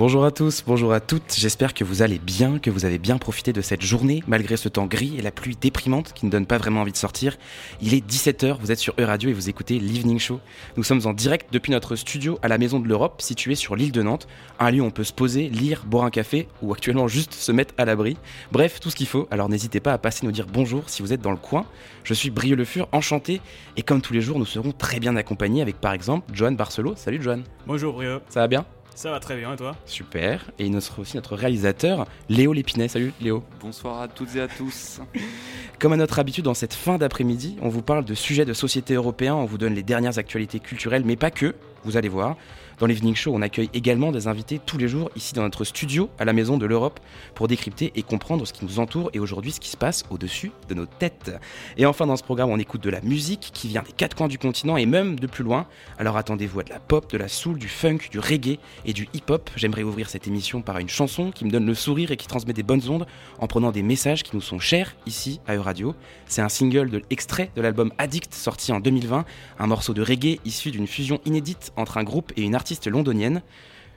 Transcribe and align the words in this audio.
Bonjour 0.00 0.24
à 0.24 0.30
tous, 0.30 0.64
bonjour 0.66 0.94
à 0.94 1.00
toutes, 1.00 1.34
j'espère 1.36 1.74
que 1.74 1.84
vous 1.84 2.00
allez 2.00 2.18
bien, 2.18 2.58
que 2.58 2.70
vous 2.70 2.86
avez 2.86 2.96
bien 2.96 3.18
profité 3.18 3.52
de 3.52 3.60
cette 3.60 3.82
journée 3.82 4.24
malgré 4.26 4.56
ce 4.56 4.70
temps 4.70 4.86
gris 4.86 5.18
et 5.18 5.20
la 5.20 5.30
pluie 5.30 5.58
déprimante 5.60 6.14
qui 6.14 6.24
ne 6.24 6.30
donne 6.30 6.46
pas 6.46 6.56
vraiment 6.56 6.80
envie 6.80 6.90
de 6.90 6.96
sortir. 6.96 7.36
Il 7.82 7.92
est 7.92 8.02
17h, 8.02 8.56
vous 8.58 8.72
êtes 8.72 8.78
sur 8.78 8.94
E-Radio 8.98 9.28
et 9.28 9.34
vous 9.34 9.50
écoutez 9.50 9.78
l'Evening 9.78 10.18
Show. 10.18 10.40
Nous 10.78 10.84
sommes 10.84 11.02
en 11.04 11.12
direct 11.12 11.52
depuis 11.52 11.70
notre 11.70 11.96
studio 11.96 12.38
à 12.40 12.48
la 12.48 12.56
Maison 12.56 12.80
de 12.80 12.88
l'Europe 12.88 13.20
située 13.20 13.54
sur 13.54 13.76
l'île 13.76 13.92
de 13.92 14.00
Nantes, 14.00 14.26
un 14.58 14.70
lieu 14.70 14.80
où 14.80 14.86
on 14.86 14.90
peut 14.90 15.04
se 15.04 15.12
poser, 15.12 15.50
lire, 15.50 15.84
boire 15.84 16.06
un 16.06 16.10
café 16.10 16.48
ou 16.62 16.72
actuellement 16.72 17.06
juste 17.06 17.34
se 17.34 17.52
mettre 17.52 17.74
à 17.76 17.84
l'abri. 17.84 18.16
Bref, 18.52 18.80
tout 18.80 18.88
ce 18.88 18.96
qu'il 18.96 19.06
faut, 19.06 19.28
alors 19.30 19.50
n'hésitez 19.50 19.80
pas 19.80 19.92
à 19.92 19.98
passer 19.98 20.24
nous 20.24 20.32
dire 20.32 20.46
bonjour 20.50 20.84
si 20.88 21.02
vous 21.02 21.12
êtes 21.12 21.20
dans 21.20 21.30
le 21.30 21.36
coin. 21.36 21.66
Je 22.04 22.14
suis 22.14 22.30
Brieux 22.30 22.56
Le 22.56 22.64
Fur, 22.64 22.88
enchanté 22.92 23.42
et 23.76 23.82
comme 23.82 24.00
tous 24.00 24.14
les 24.14 24.22
jours 24.22 24.38
nous 24.38 24.46
serons 24.46 24.72
très 24.72 24.98
bien 24.98 25.14
accompagnés 25.16 25.60
avec 25.60 25.78
par 25.78 25.92
exemple 25.92 26.32
Johan 26.32 26.52
Barcelo. 26.52 26.94
Salut 26.96 27.22
Johan. 27.22 27.40
Bonjour 27.66 27.92
Brieux. 27.92 28.22
Ça 28.30 28.40
va 28.40 28.48
bien? 28.48 28.64
Ça 28.94 29.10
va 29.10 29.20
très 29.20 29.36
bien 29.36 29.52
et 29.52 29.56
toi 29.56 29.76
Super. 29.86 30.50
Et 30.58 30.68
notre, 30.68 31.00
aussi 31.00 31.16
notre 31.16 31.36
réalisateur, 31.36 32.06
Léo 32.28 32.52
Lépinet. 32.52 32.88
Salut 32.88 33.12
Léo. 33.20 33.42
Bonsoir 33.60 34.00
à 34.00 34.08
toutes 34.08 34.34
et 34.36 34.40
à 34.40 34.48
tous. 34.48 35.00
Comme 35.78 35.92
à 35.92 35.96
notre 35.96 36.18
habitude, 36.18 36.44
dans 36.44 36.54
cette 36.54 36.74
fin 36.74 36.98
d'après-midi, 36.98 37.56
on 37.62 37.68
vous 37.68 37.82
parle 37.82 38.04
de 38.04 38.14
sujets 38.14 38.44
de 38.44 38.52
société 38.52 38.94
européens, 38.94 39.34
on 39.34 39.46
vous 39.46 39.58
donne 39.58 39.74
les 39.74 39.82
dernières 39.82 40.18
actualités 40.18 40.60
culturelles, 40.60 41.04
mais 41.04 41.16
pas 41.16 41.30
que, 41.30 41.54
vous 41.84 41.96
allez 41.96 42.08
voir. 42.08 42.36
Dans 42.80 42.86
l'Evening 42.86 43.14
Show, 43.14 43.32
on 43.34 43.42
accueille 43.42 43.68
également 43.74 44.10
des 44.10 44.26
invités 44.26 44.58
tous 44.58 44.78
les 44.78 44.88
jours 44.88 45.10
ici 45.14 45.34
dans 45.34 45.42
notre 45.42 45.64
studio 45.64 46.08
à 46.18 46.24
la 46.24 46.32
Maison 46.32 46.56
de 46.56 46.64
l'Europe 46.64 46.98
pour 47.34 47.46
décrypter 47.46 47.92
et 47.94 48.02
comprendre 48.02 48.46
ce 48.46 48.54
qui 48.54 48.64
nous 48.64 48.78
entoure 48.78 49.10
et 49.12 49.18
aujourd'hui 49.18 49.52
ce 49.52 49.60
qui 49.60 49.68
se 49.68 49.76
passe 49.76 50.04
au-dessus 50.08 50.50
de 50.70 50.72
nos 50.72 50.86
têtes. 50.86 51.30
Et 51.76 51.84
enfin, 51.84 52.06
dans 52.06 52.16
ce 52.16 52.22
programme, 52.22 52.48
on 52.48 52.58
écoute 52.58 52.82
de 52.82 52.88
la 52.88 53.02
musique 53.02 53.50
qui 53.52 53.68
vient 53.68 53.82
des 53.82 53.92
quatre 53.92 54.16
coins 54.16 54.28
du 54.28 54.38
continent 54.38 54.78
et 54.78 54.86
même 54.86 55.20
de 55.20 55.26
plus 55.26 55.44
loin. 55.44 55.66
Alors 55.98 56.16
attendez-vous 56.16 56.60
à 56.60 56.62
de 56.62 56.70
la 56.70 56.80
pop, 56.80 57.12
de 57.12 57.18
la 57.18 57.28
soul, 57.28 57.58
du 57.58 57.68
funk, 57.68 57.98
du 58.10 58.18
reggae 58.18 58.58
et 58.86 58.94
du 58.94 59.10
hip-hop. 59.12 59.50
J'aimerais 59.56 59.82
ouvrir 59.82 60.08
cette 60.08 60.26
émission 60.26 60.62
par 60.62 60.78
une 60.78 60.88
chanson 60.88 61.32
qui 61.32 61.44
me 61.44 61.50
donne 61.50 61.66
le 61.66 61.74
sourire 61.74 62.12
et 62.12 62.16
qui 62.16 62.28
transmet 62.28 62.54
des 62.54 62.62
bonnes 62.62 62.88
ondes 62.88 63.06
en 63.40 63.46
prenant 63.46 63.72
des 63.72 63.82
messages 63.82 64.22
qui 64.22 64.34
nous 64.34 64.40
sont 64.40 64.58
chers 64.58 64.96
ici 65.04 65.42
à 65.46 65.54
Euradio. 65.54 65.94
C'est 66.24 66.40
un 66.40 66.48
single 66.48 66.88
de 66.88 67.02
extrait 67.10 67.50
de 67.54 67.60
l'album 67.60 67.92
Addict 67.98 68.32
sorti 68.32 68.72
en 68.72 68.80
2020, 68.80 69.26
un 69.58 69.66
morceau 69.66 69.92
de 69.92 70.00
reggae 70.00 70.38
issu 70.46 70.70
d'une 70.70 70.86
fusion 70.86 71.20
inédite 71.26 71.72
entre 71.76 71.98
un 71.98 72.04
groupe 72.04 72.32
et 72.38 72.42
une 72.42 72.54
artiste 72.54 72.69
londonienne. 72.86 73.42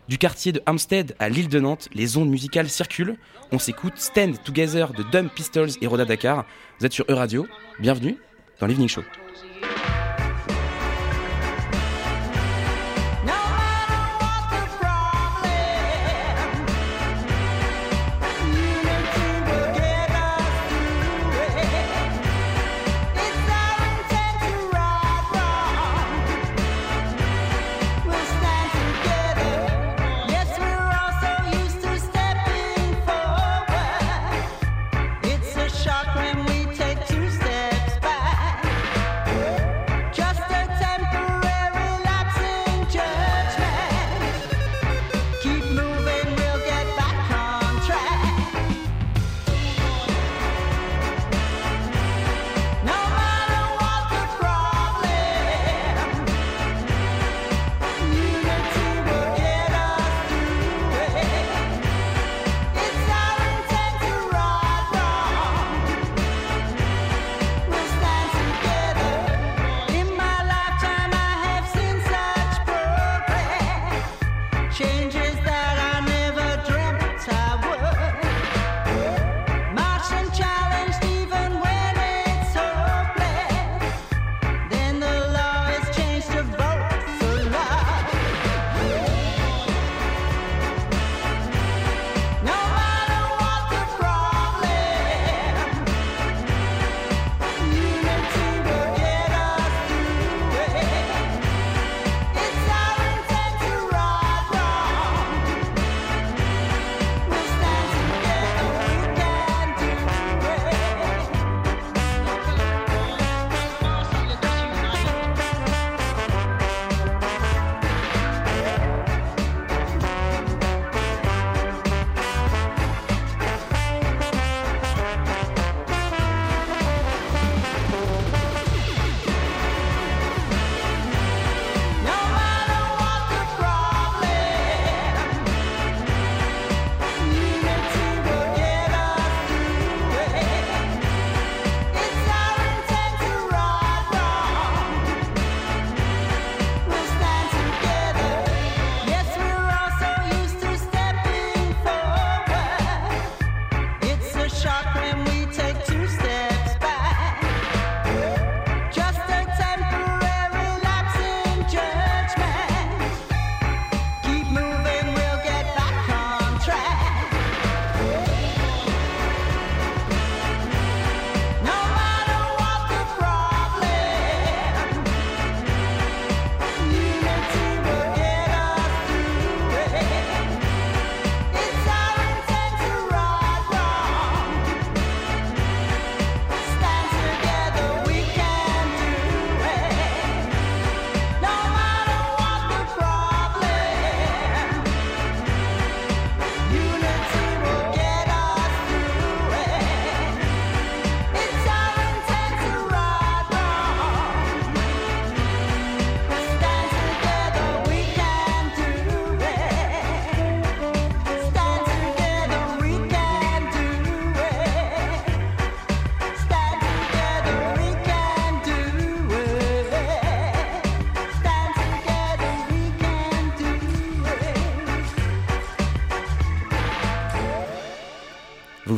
Du 0.09 0.17
quartier 0.17 0.51
de 0.51 0.61
Hampstead 0.66 1.16
à 1.19 1.29
l'île 1.29 1.47
de 1.47 1.59
Nantes, 1.59 1.88
les 1.94 2.17
ondes 2.17 2.29
musicales 2.29 2.69
circulent. 2.69 3.17
On 3.51 3.59
s'écoute 3.59 3.94
Stand 3.97 4.44
Together 4.44 4.91
de 4.94 5.03
Dumb 5.03 5.29
Pistols 5.34 5.69
et 5.81 5.88
Roda 5.88 6.06
Dakar. 6.06 6.45
Vous 6.79 6.85
êtes 6.85 6.94
sur 6.94 7.06
E-Radio. 7.09 7.47
Bienvenue 7.79 8.17
dans 8.59 8.67
l'Evening 8.67 8.89
Show. 8.89 9.03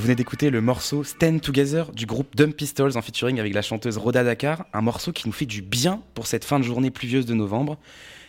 Venez 0.05 0.15
d'écouter 0.15 0.51
le 0.51 0.61
morceau 0.61 1.03
Stand 1.03 1.41
Together 1.41 1.91
du 1.91 2.05
groupe 2.05 2.35
Dumb 2.35 2.53
Pistols 2.53 2.95
en 2.95 3.01
featuring 3.01 3.39
avec 3.39 3.55
la 3.55 3.63
chanteuse 3.63 3.97
Rhoda 3.97 4.23
Dakar, 4.23 4.67
un 4.71 4.81
morceau 4.81 5.11
qui 5.11 5.27
nous 5.27 5.33
fait 5.33 5.47
du 5.47 5.63
bien 5.63 6.03
pour 6.13 6.27
cette 6.27 6.45
fin 6.45 6.59
de 6.59 6.63
journée 6.63 6.91
pluvieuse 6.91 7.25
de 7.25 7.33
novembre. 7.33 7.79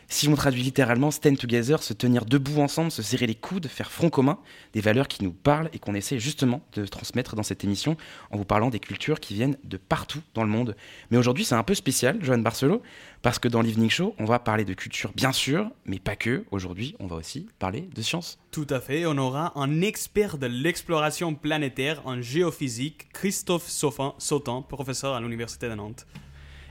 Si 0.09 0.29
on 0.29 0.37
traduit 0.37 0.63
littéralement 0.63 1.11
stand 1.11 1.37
together, 1.37 1.83
se 1.83 1.93
tenir 1.93 2.25
debout 2.27 2.61
ensemble, 2.61 2.93
se 2.93 3.03
serrer 3.03 3.27
les 3.27 3.35
coudes, 3.35 3.67
faire 3.67 3.91
front 3.91 4.09
commun, 4.09 4.39
des 4.73 4.81
valeurs 4.81 5.09
qui 5.09 5.25
nous 5.25 5.33
parlent 5.33 5.69
et 5.73 5.81
qu'on 5.81 5.95
essaie 5.95 6.21
justement 6.21 6.63
de 6.75 6.87
transmettre 6.87 7.35
dans 7.35 7.43
cette 7.43 7.65
émission 7.65 7.97
en 8.31 8.37
vous 8.37 8.45
parlant 8.45 8.71
des 8.71 8.79
cultures 8.79 9.19
qui 9.19 9.35
viennent 9.35 9.57
de 9.65 9.77
partout 9.77 10.21
dans 10.35 10.45
le 10.45 10.49
monde. 10.49 10.77
Mais 11.11 11.17
aujourd'hui, 11.17 11.45
c'est 11.45 11.57
un 11.57 11.65
peu 11.65 11.75
spécial, 11.75 12.19
Joanne 12.23 12.45
Barcelo, 12.45 12.83
parce 13.23 13.41
que 13.41 13.49
dans 13.49 13.63
l'Evening 13.63 13.91
Show, 13.91 14.15
on 14.19 14.27
va 14.27 14.39
parler 14.39 14.65
de 14.65 14.75
culture, 14.75 15.11
bien 15.17 15.33
sûr, 15.33 15.71
mais 15.87 15.99
pas 15.99 16.15
que. 16.15 16.45
Aujourd'hui, 16.53 16.95
on 17.01 17.09
va 17.09 17.17
aussi 17.17 17.49
parler 17.59 17.89
de 17.93 18.01
science. 18.01 18.39
Tout 18.53 18.67
à 18.71 18.81
fait, 18.81 19.07
on 19.07 19.19
aura 19.19 19.59
un 19.59 19.83
expert 19.83 20.39
de 20.39 20.47
l'exploration 20.47 21.35
planétaire 21.35 22.01
en 22.07 22.23
géophysique, 22.23 23.09
Christophe 23.13 23.69
Sautin, 23.69 24.63
professeur 24.63 25.15
à 25.15 25.21
l'Université 25.21 25.69
de 25.69 25.75
Nantes. 25.75 26.07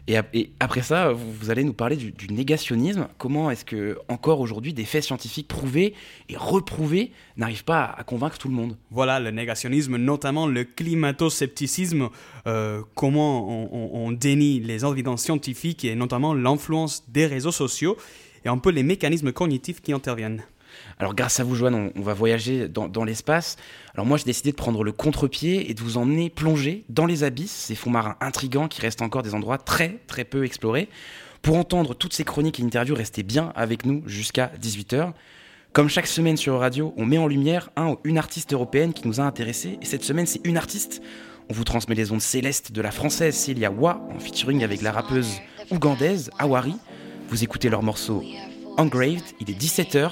Et, 0.08 0.52
après 0.60 0.84
ça, 0.84 1.12
vous, 1.12 1.50
allez 1.50 1.64
nous 1.64 1.74
parler 1.74 1.96
du, 1.96 2.28
négationnisme. 2.30 3.08
Comment 3.18 3.50
est-ce 3.50 3.66
que, 3.66 3.98
encore 4.08 4.40
aujourd'hui, 4.40 4.72
des 4.74 4.86
faits 4.86 5.04
scientifiques 5.04 5.48
prouvés 5.48 5.96
et 6.30 6.38
reprouvés 6.38 7.12
n'arrivent 7.38 7.64
pas 7.64 7.84
à, 7.86 8.04
convaincre 8.04 8.38
tout 8.38 8.48
le 8.48 8.54
monde? 8.54 8.78
Voilà, 8.92 9.20
le 9.20 9.32
négationnisme, 9.32 9.98
notamment 9.98 10.46
le 10.46 10.64
climato-scepticisme, 10.64 12.10
euh, 12.46 12.84
comment 12.94 13.74
on, 13.74 14.12
dénie 14.12 14.60
les 14.60 14.86
évidences 14.86 15.24
scientifiques 15.24 15.84
et 15.84 15.96
notamment 15.96 16.36
l'influence 16.36 17.04
des 17.10 17.26
réseaux 17.26 17.52
sociaux 17.52 17.98
et 18.46 18.50
un 18.50 18.60
peu 18.60 18.70
les 18.70 18.84
mécanismes 18.84 19.32
cognitifs 19.32 19.82
qui 19.82 19.92
interviennent. 19.92 20.44
Alors 20.98 21.14
grâce 21.14 21.40
à 21.40 21.44
vous, 21.44 21.56
Joanne, 21.56 21.92
on, 21.94 22.02
va 22.02 22.14
voyager 22.14 22.70
dans, 22.70 23.04
l'espace. 23.04 23.58
Alors 23.94 24.06
moi, 24.06 24.18
j'ai 24.18 24.24
décidé 24.24 24.52
de 24.52 24.56
prendre 24.56 24.84
le 24.84 24.94
contre-pied 24.94 25.70
et 25.70 25.74
de 25.74 25.82
vous 25.82 25.98
emmener 25.98 26.30
plonger 26.30 26.86
dans 26.88 27.06
les 27.06 27.24
abysses, 27.24 27.52
ces 27.52 27.76
fonds 27.76 27.90
marins 27.90 28.16
intrigants 28.22 28.68
qui 28.70 28.82
restent 28.82 29.02
encore 29.02 29.22
des 29.22 29.34
endroits 29.34 29.58
très 29.58 30.00
très 30.08 30.24
peu 30.24 30.46
explorés. 30.46 30.88
Pour 31.42 31.58
entendre 31.58 31.94
toutes 31.96 32.14
ces 32.14 32.24
chroniques 32.24 32.60
et 32.60 32.64
interviews, 32.64 32.96
restez 32.96 33.24
bien 33.24 33.52
avec 33.56 33.86
nous 33.86 34.04
jusqu'à 34.08 34.52
18h. 34.62 35.12
Comme 35.74 35.90
chaque 35.90 36.08
semaine 36.08 36.38
sur 36.38 36.58
Radio, 36.58 36.94
on 36.96 37.06
met 37.06 37.18
en 37.18 37.28
lumière 37.28 37.70
un 37.76 37.90
ou 37.90 37.98
une 38.06 38.18
artiste 38.18 38.54
européenne 38.54 38.94
qui 38.94 39.06
nous 39.06 39.20
a 39.20 39.26
intéressés. 39.26 39.78
Et 39.82 39.86
cette 39.86 40.06
semaine, 40.06 40.26
c'est 40.26 40.40
une 40.46 40.56
artiste. 40.56 41.02
On 41.50 41.54
vous 41.54 41.66
transmet 41.66 41.94
les 41.94 42.14
ondes 42.14 42.22
célestes 42.22 42.72
de 42.72 42.82
la 42.82 42.92
française 42.92 43.36
Celia 43.36 43.70
Wa 43.70 44.02
en 44.16 44.20
featuring 44.20 44.64
avec 44.64 44.82
la 44.82 44.94
rappeuse 44.94 45.42
ougandaise 45.70 46.32
Awari. 46.40 46.78
Vous 47.28 47.44
écoutez 47.44 47.70
leur 47.70 47.84
morceau 47.84 48.24
Engraved, 48.78 49.24
il 49.42 49.50
est 49.50 49.60
17h, 49.60 50.12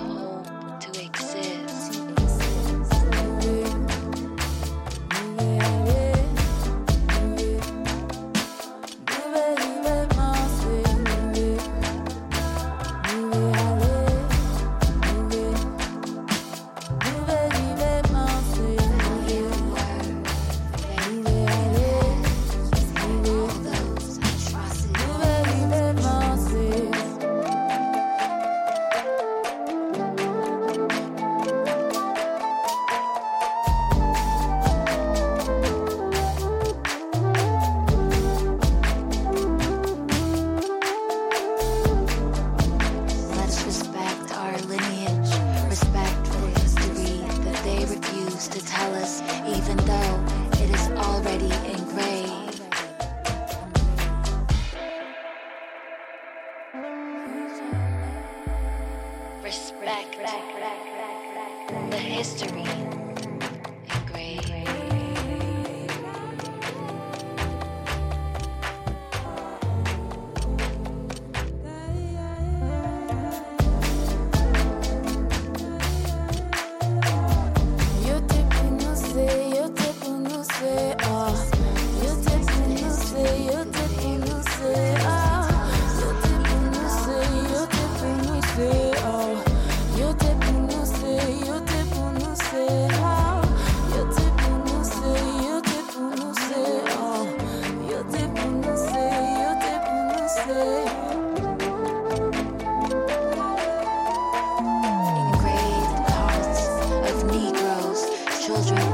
children. 108.41 108.90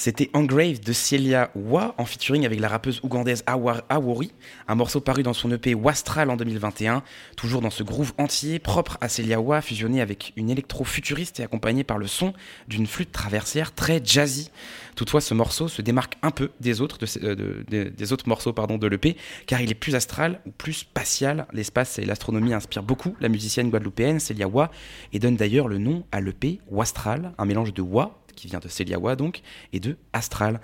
C'était 0.00 0.30
Engrave 0.32 0.80
de 0.80 0.94
Celia 0.94 1.50
Wa 1.54 1.94
en 1.98 2.06
featuring 2.06 2.46
avec 2.46 2.58
la 2.58 2.68
rappeuse 2.68 3.02
ougandaise 3.02 3.44
Awori, 3.46 4.32
un 4.66 4.74
morceau 4.74 5.02
paru 5.02 5.22
dans 5.22 5.34
son 5.34 5.52
EP 5.52 5.74
Wastral 5.74 6.30
en 6.30 6.38
2021, 6.38 7.02
toujours 7.36 7.60
dans 7.60 7.68
ce 7.68 7.82
groove 7.82 8.14
entier 8.16 8.60
propre 8.60 8.96
à 9.02 9.10
Celia 9.10 9.42
Wa, 9.42 9.60
fusionné 9.60 10.00
avec 10.00 10.32
une 10.36 10.48
électro-futuriste 10.48 11.40
et 11.40 11.42
accompagné 11.42 11.84
par 11.84 11.98
le 11.98 12.06
son 12.06 12.32
d'une 12.66 12.86
flûte 12.86 13.12
traversière 13.12 13.74
très 13.74 14.00
jazzy. 14.02 14.50
Toutefois, 14.96 15.20
ce 15.20 15.34
morceau 15.34 15.68
se 15.68 15.82
démarque 15.82 16.16
un 16.22 16.30
peu 16.30 16.50
des 16.60 16.80
autres, 16.80 16.96
de, 16.98 17.92
des 17.94 18.12
autres 18.14 18.26
morceaux 18.26 18.54
pardon, 18.54 18.78
de 18.78 18.86
l'EP, 18.86 19.18
car 19.46 19.60
il 19.60 19.70
est 19.70 19.74
plus 19.74 19.94
astral 19.96 20.40
ou 20.46 20.50
plus 20.50 20.72
spatial. 20.72 21.46
L'espace 21.52 21.98
et 21.98 22.06
l'astronomie 22.06 22.54
inspirent 22.54 22.82
beaucoup 22.82 23.14
la 23.20 23.28
musicienne 23.28 23.68
guadeloupéenne 23.68 24.18
Celia 24.18 24.48
Wa 24.48 24.70
et 25.12 25.18
donne 25.18 25.36
d'ailleurs 25.36 25.68
le 25.68 25.76
nom 25.76 26.06
à 26.10 26.22
l'EP 26.22 26.60
Wastral, 26.70 27.32
un 27.36 27.44
mélange 27.44 27.74
de 27.74 27.82
Wa 27.82 28.19
qui 28.40 28.48
vient 28.48 28.58
de 28.58 28.68
Celiawa 28.68 29.16
donc, 29.16 29.42
et 29.72 29.80
de 29.80 29.96
Astral. 30.12 30.60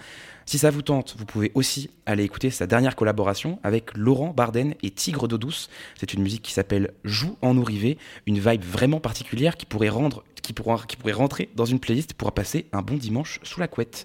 Si 0.47 0.59
ça 0.59 0.71
vous 0.71 0.83
tente, 0.83 1.16
vous 1.18 1.26
pouvez 1.26 1.50
aussi 1.54 1.90
aller 2.06 2.25
écouter 2.25 2.50
sa 2.50 2.66
dernière 2.66 2.97
collaboration 2.97 3.59
avec 3.62 3.97
Laurent 3.97 4.33
Barden 4.33 4.75
et 4.83 4.90
Tigre 4.90 5.28
d'eau 5.28 5.38
douce. 5.38 5.68
C'est 5.99 6.14
une 6.14 6.23
musique 6.23 6.42
qui 6.42 6.52
s'appelle 6.52 6.92
Joue 7.04 7.37
en 7.42 7.54
nous 7.54 7.66
une 8.26 8.38
vibe 8.38 8.62
vraiment 8.62 9.00
particulière 9.00 9.56
qui 9.56 9.66
pourrait 9.66 9.88
rendre 9.88 10.25
qui 10.40 10.52
pourrait 10.52 11.12
rentrer 11.12 11.49
dans 11.56 11.64
une 11.64 11.80
playlist 11.80 12.14
pour 12.14 12.30
passer 12.30 12.66
un 12.73 12.80
bon 12.80 12.95
dimanche 12.95 13.40
sous 13.42 13.59
la 13.59 13.66
couette. 13.66 14.04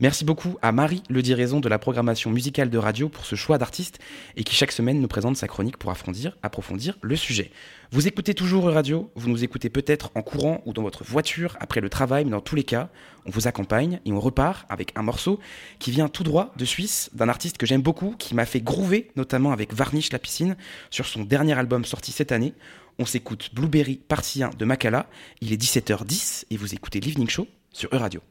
Merci 0.00 0.24
beaucoup 0.24 0.56
à 0.62 0.72
Marie 0.72 1.02
Le 1.10 1.20
Diraison 1.20 1.60
de 1.60 1.68
la 1.68 1.78
programmation 1.78 2.30
musicale 2.30 2.70
de 2.70 2.78
radio 2.78 3.10
pour 3.10 3.26
ce 3.26 3.34
choix 3.34 3.58
d'artiste 3.58 3.98
et 4.34 4.44
qui 4.44 4.54
chaque 4.54 4.72
semaine 4.72 4.98
nous 4.98 5.08
présente 5.08 5.36
sa 5.36 5.46
chronique 5.46 5.76
pour 5.76 5.90
approfondir, 5.90 6.98
le 7.02 7.16
sujet. 7.16 7.50
Vous 7.92 8.08
écoutez 8.08 8.32
toujours 8.32 8.64
Radio, 8.64 9.10
vous 9.14 9.28
nous 9.28 9.44
écoutez 9.44 9.68
peut-être 9.68 10.10
en 10.14 10.22
courant 10.22 10.62
ou 10.64 10.72
dans 10.72 10.80
votre 10.80 11.04
voiture 11.04 11.58
après 11.60 11.82
le 11.82 11.90
travail, 11.90 12.24
mais 12.24 12.30
dans 12.30 12.40
tous 12.40 12.56
les 12.56 12.64
cas, 12.64 12.88
on 13.26 13.30
vous 13.30 13.46
accompagne 13.46 14.00
et 14.06 14.12
on 14.12 14.20
repart 14.20 14.64
avec 14.70 14.92
un 14.96 15.02
morceau 15.02 15.38
qui 15.78 15.90
vient 15.90 16.08
tout 16.08 16.24
droit 16.24 16.54
de 16.56 16.64
Suisse 16.64 17.10
d'un 17.12 17.28
artiste 17.28 17.58
que 17.58 17.66
j'aime 17.66 17.82
beaucoup, 17.82 18.14
qui 18.18 18.34
m'a 18.34 18.46
fait 18.46 18.62
groover, 18.62 19.10
notamment 19.16 19.52
avec 19.52 19.74
Varnish 19.74 20.12
la 20.12 20.18
piscine, 20.18 20.56
sur 20.88 21.04
son 21.04 21.24
dernier 21.24 21.58
album 21.58 21.84
sorti 21.84 22.10
cette 22.10 22.32
année. 22.32 22.54
On 22.98 23.04
s'écoute 23.04 23.50
Blueberry 23.52 23.96
partie 23.96 24.42
1 24.42 24.50
de 24.58 24.64
Makala. 24.64 25.10
Il 25.42 25.52
est 25.52 25.62
17h10 25.62 26.44
et 26.50 26.56
vous 26.56 26.72
écoutez 26.72 27.00
l'Evening 27.00 27.28
Show 27.28 27.46
sur 27.70 27.90
E-Radio. 27.92 28.22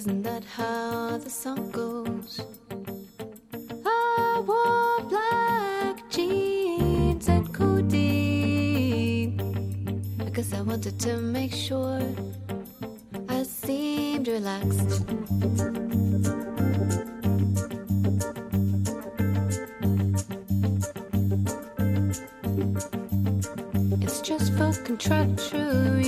Isn't 0.00 0.22
that 0.22 0.44
how 0.44 1.18
the 1.18 1.28
song 1.28 1.70
goes? 1.72 2.40
I 3.84 4.42
wore 4.46 5.02
black 5.10 6.08
jeans 6.08 7.28
and 7.28 7.52
codeine. 7.52 9.38
I 10.18 10.30
guess 10.30 10.54
I 10.54 10.62
wanted 10.62 10.98
to 11.00 11.18
make 11.18 11.52
sure 11.52 12.00
I 13.28 13.42
seemed 13.42 14.26
relaxed. 14.28 15.04
It's 24.00 24.22
just 24.22 24.54
for 24.54 24.72
contractual 24.82 25.99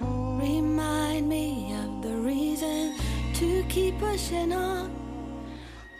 Remind 0.00 1.28
me 1.28 1.74
of 1.74 2.02
the 2.02 2.14
reason 2.16 2.94
to 3.34 3.64
keep 3.68 3.98
pushing 3.98 4.52
on. 4.52 4.94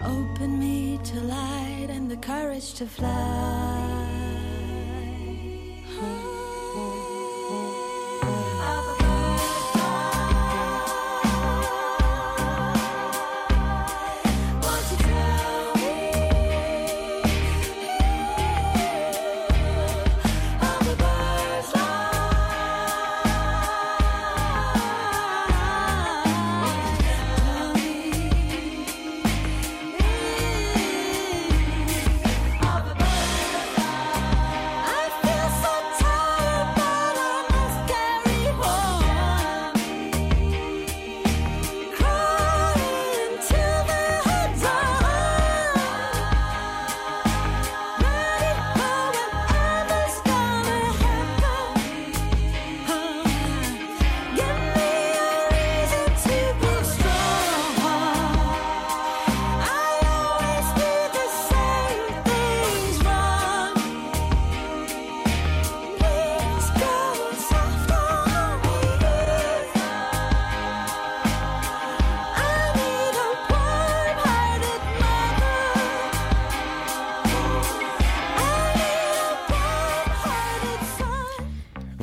Open 0.02 0.58
me 0.58 0.98
to 1.02 1.20
light 1.20 1.88
and 1.90 2.10
the 2.10 2.16
courage 2.18 2.74
to 2.74 2.86
fly. 2.86 3.75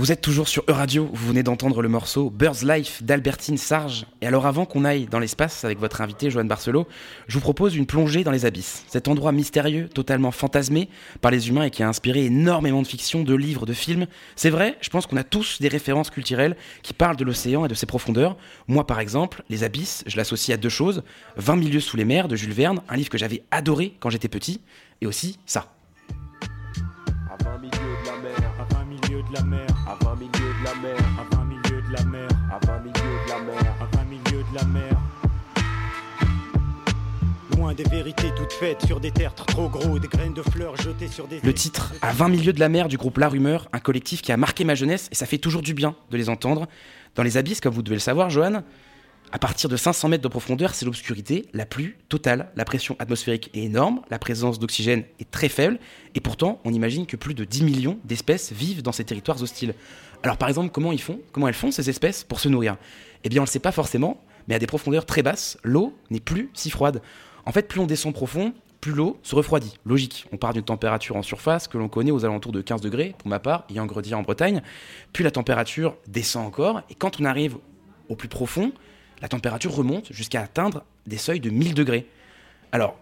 Vous 0.04 0.12
êtes 0.12 0.20
toujours 0.20 0.50
sur 0.50 0.66
E-Radio, 0.70 1.10
vous 1.14 1.28
venez 1.30 1.44
d'entendre 1.44 1.82
le 1.82 1.88
morceau 1.88 2.30
Bird's 2.30 2.64
Life 2.64 3.02
d'Albertine 3.04 3.58
Sarge. 3.58 4.06
Et 4.20 4.28
alors 4.28 4.46
avant 4.46 4.66
qu'on 4.66 4.84
aille 4.84 5.06
dans 5.06 5.18
l'espace 5.18 5.64
avec 5.64 5.80
votre 5.80 6.02
invité 6.02 6.30
Joanne 6.30 6.50
Barcelo, 6.50 6.90
je 7.30 7.36
vous 7.36 7.40
propose 7.40 7.78
une 7.78 7.86
plongée 7.86 8.26
dans 8.26 8.32
les 8.32 8.46
abysses. 8.46 8.84
Cet 8.90 9.08
endroit 9.08 9.32
mystérieux, 9.32 9.88
totalement 9.88 10.32
fantasmé 10.32 10.90
par 11.22 11.32
les 11.32 11.48
humains 11.48 11.64
et 11.64 11.72
qui 11.72 11.84
a 11.84 11.88
inspiré 11.88 12.26
énormément 12.26 12.82
de 12.82 12.88
fiction, 12.88 13.24
de 13.24 13.34
livres, 13.34 13.66
de 13.66 13.72
films. 13.72 14.08
C'est 14.36 14.50
vrai, 14.50 14.76
je 14.82 14.90
pense 14.90 15.08
qu'on 15.08 15.16
a 15.16 15.24
tous 15.24 15.62
des 15.62 15.70
références 15.70 16.10
culturelles 16.10 16.58
qui 16.82 16.94
parlent 16.94 17.16
de 17.16 17.24
l'océan 17.24 17.64
et 17.64 17.70
de 17.70 17.74
ses 17.74 17.86
profondeurs. 17.86 18.36
Moi 18.68 18.86
par 18.86 19.00
exemple, 19.00 19.42
les 19.50 19.64
abysses, 19.64 20.04
je 20.06 20.18
l'associe 20.18 20.54
à 20.54 20.60
deux 20.60 20.68
choses. 20.68 21.04
20 21.38 21.56
milieux 21.56 21.80
sous 21.80 21.96
les 21.96 22.04
mers 22.04 22.28
de 22.28 22.36
Jules 22.36 22.52
Verne, 22.52 22.82
un 22.90 22.98
livre 22.98 23.10
que 23.10 23.18
j'avais 23.18 23.44
adoré 23.52 23.96
quand 24.02 24.10
j'étais 24.10 24.28
petit, 24.28 24.60
et 25.00 25.08
aussi 25.08 25.40
ça. 25.46 25.74
De 29.34 29.38
la 29.40 29.44
mer, 29.46 29.68
à 29.88 30.04
20 30.04 30.16
milieux 30.16 30.30
de 30.32 30.64
la 30.64 30.76
mer, 30.76 30.98
à 31.20 31.36
20 31.36 31.46
milieux 31.46 31.82
de 31.82 31.94
la 31.94 32.04
mer, 32.06 32.28
à 32.52 32.66
20 32.66 32.80
milieux 32.80 32.94
de 32.94 33.30
la 33.30 33.40
mer. 33.40 33.76
à 33.82 33.98
20 33.98 34.04
milieux 34.04 34.44
de 34.52 34.56
la 34.56 34.64
mer. 34.66 34.98
Loin 37.58 37.74
des 37.74 37.84
vérités 37.84 38.32
toutes 38.36 38.54
faites 38.54 38.86
sur 38.86 39.00
des 39.00 39.10
tertres 39.12 39.46
trop 39.46 39.70
gros, 39.70 39.98
des 39.98 40.08
graines 40.08 40.34
de 40.34 40.44
fleurs 40.44 40.76
jetées 40.78 41.08
sur 41.08 41.28
des. 41.28 41.40
Le 41.42 41.54
titre, 41.54 41.94
À 42.02 42.12
20 42.12 42.30
milieux 42.30 42.54
de 42.54 42.60
la 42.60 42.70
mer 42.70 42.88
du 42.88 42.98
groupe 42.98 43.18
La 43.18 43.30
Rumeur, 43.30 43.68
un 43.74 43.80
collectif 43.80 44.22
qui 44.22 44.32
a 44.32 44.38
marqué 44.38 44.66
ma 44.66 44.76
jeunesse 44.76 45.10
et 45.12 45.16
ça 45.16 45.26
fait 45.26 45.40
toujours 45.40 45.64
du 45.64 45.74
bien 45.74 45.96
de 46.12 46.18
les 46.18 46.30
entendre. 46.30 46.68
Dans 47.16 47.24
les 47.24 47.38
abysses, 47.38 47.62
comme 47.62 47.74
vous 47.74 47.82
devez 47.82 47.96
le 47.96 48.02
savoir, 48.02 48.30
Johan, 48.30 48.64
à 49.34 49.40
partir 49.40 49.68
de 49.68 49.76
500 49.76 50.10
mètres 50.10 50.22
de 50.22 50.28
profondeur, 50.28 50.76
c'est 50.76 50.86
l'obscurité 50.86 51.48
la 51.54 51.66
plus 51.66 51.98
totale. 52.08 52.52
La 52.56 52.66
pression 52.66 52.96
atmosphérique 53.00 53.50
est 53.56 53.64
énorme, 53.64 54.02
la 54.12 54.20
présence 54.20 54.60
d'oxygène 54.60 55.06
est 55.20 55.32
très 55.32 55.50
faible, 55.50 55.80
et 56.14 56.20
pourtant, 56.20 56.62
on 56.66 56.72
imagine 56.72 57.08
que 57.08 57.18
plus 57.18 57.34
de 57.34 57.44
10 57.44 57.64
millions 57.64 57.98
d'espèces 58.04 58.54
vivent 58.54 58.84
dans 58.84 58.92
ces 58.92 59.04
territoires 59.04 59.42
hostiles. 59.42 59.74
Alors, 60.22 60.38
par 60.38 60.50
exemple, 60.50 60.70
comment 60.72 60.92
ils 60.92 61.02
font 61.02 61.20
Comment 61.32 61.48
elles 61.48 61.56
font 61.56 61.72
ces 61.72 61.90
espèces 61.90 62.24
pour 62.24 62.40
se 62.40 62.48
nourrir? 62.48 62.78
Eh 63.24 63.30
bien, 63.30 63.42
on 63.42 63.46
ne 63.46 63.48
le 63.48 63.52
sait 63.52 63.58
pas 63.58 63.72
forcément, 63.72 64.24
mais 64.48 64.54
à 64.54 64.60
des 64.60 64.68
profondeurs 64.68 65.08
très 65.08 65.24
basses, 65.24 65.58
l'eau 65.64 65.98
n'est 66.12 66.20
plus 66.20 66.52
si 66.54 66.70
froide. 66.70 67.02
En 67.48 67.52
fait, 67.52 67.68
plus 67.68 67.80
on 67.80 67.88
descend 67.88 68.14
profond, 68.14 68.54
plus 68.82 68.92
l'eau 68.92 69.18
se 69.24 69.34
refroidit. 69.34 69.80
Logique, 69.84 70.28
on 70.32 70.38
part 70.38 70.54
d'une 70.54 70.62
température 70.62 71.16
en 71.16 71.24
surface 71.24 71.68
que 71.68 71.80
l'on 71.80 71.90
connaît 71.90 72.12
aux 72.12 72.24
alentours 72.24 72.52
de 72.52 72.62
15 72.62 72.82
degrés, 72.82 73.16
pour 73.18 73.30
ma 73.30 73.40
part, 73.40 73.66
ayant 73.72 73.88
grandi 73.88 74.14
en 74.14 74.22
Bretagne, 74.22 74.62
puis 75.12 75.24
la 75.24 75.32
température 75.32 75.96
descend 76.08 76.46
encore, 76.46 76.84
et 76.92 76.94
quand 76.94 77.20
on 77.20 77.26
arrive 77.26 77.58
au 78.10 78.16
plus 78.16 78.28
profond, 78.28 78.72
la 79.24 79.30
température 79.30 79.74
remonte 79.74 80.12
jusqu'à 80.12 80.42
atteindre 80.42 80.84
des 81.08 81.18
seuils 81.18 81.40
de 81.40 81.50
1000 81.50 81.74
degrés. 81.74 82.08
Alors, 82.74 83.00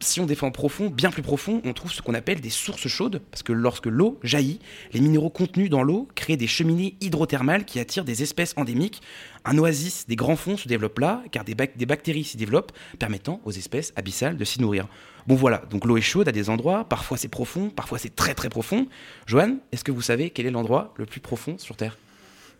si 0.00 0.18
on 0.18 0.26
défend 0.26 0.50
profond, 0.50 0.88
bien 0.88 1.12
plus 1.12 1.22
profond, 1.22 1.62
on 1.64 1.72
trouve 1.74 1.92
ce 1.92 2.02
qu'on 2.02 2.14
appelle 2.14 2.40
des 2.40 2.50
sources 2.50 2.88
chaudes, 2.88 3.22
parce 3.30 3.44
que 3.44 3.52
lorsque 3.52 3.86
l'eau 3.86 4.18
jaillit, 4.24 4.58
les 4.92 5.00
minéraux 5.00 5.30
contenus 5.30 5.70
dans 5.70 5.84
l'eau 5.84 6.08
créent 6.16 6.36
des 6.36 6.48
cheminées 6.48 6.96
hydrothermales 7.00 7.64
qui 7.64 7.78
attirent 7.78 8.04
des 8.04 8.24
espèces 8.24 8.52
endémiques. 8.56 9.00
Un 9.44 9.58
oasis 9.58 10.08
des 10.08 10.16
grands 10.16 10.34
fonds 10.34 10.56
se 10.56 10.66
développe 10.66 10.98
là, 10.98 11.22
car 11.30 11.44
des, 11.44 11.54
des 11.54 11.86
bactéries 11.86 12.24
s'y 12.24 12.36
développent, 12.36 12.72
permettant 12.98 13.40
aux 13.44 13.52
espèces 13.52 13.92
abyssales 13.94 14.36
de 14.36 14.44
s'y 14.44 14.60
nourrir. 14.60 14.88
Bon 15.28 15.36
voilà, 15.36 15.58
donc 15.70 15.84
l'eau 15.84 15.96
est 15.96 16.02
chaude 16.02 16.28
à 16.28 16.32
des 16.32 16.50
endroits, 16.50 16.82
parfois 16.88 17.16
c'est 17.16 17.28
profond, 17.28 17.70
parfois 17.70 17.98
c'est 17.98 18.16
très 18.16 18.34
très 18.34 18.48
profond. 18.48 18.88
Joanne, 19.26 19.58
est-ce 19.70 19.84
que 19.84 19.92
vous 19.92 20.02
savez 20.02 20.30
quel 20.30 20.46
est 20.46 20.50
l'endroit 20.50 20.94
le 20.96 21.06
plus 21.06 21.20
profond 21.20 21.58
sur 21.58 21.76
Terre? 21.76 21.96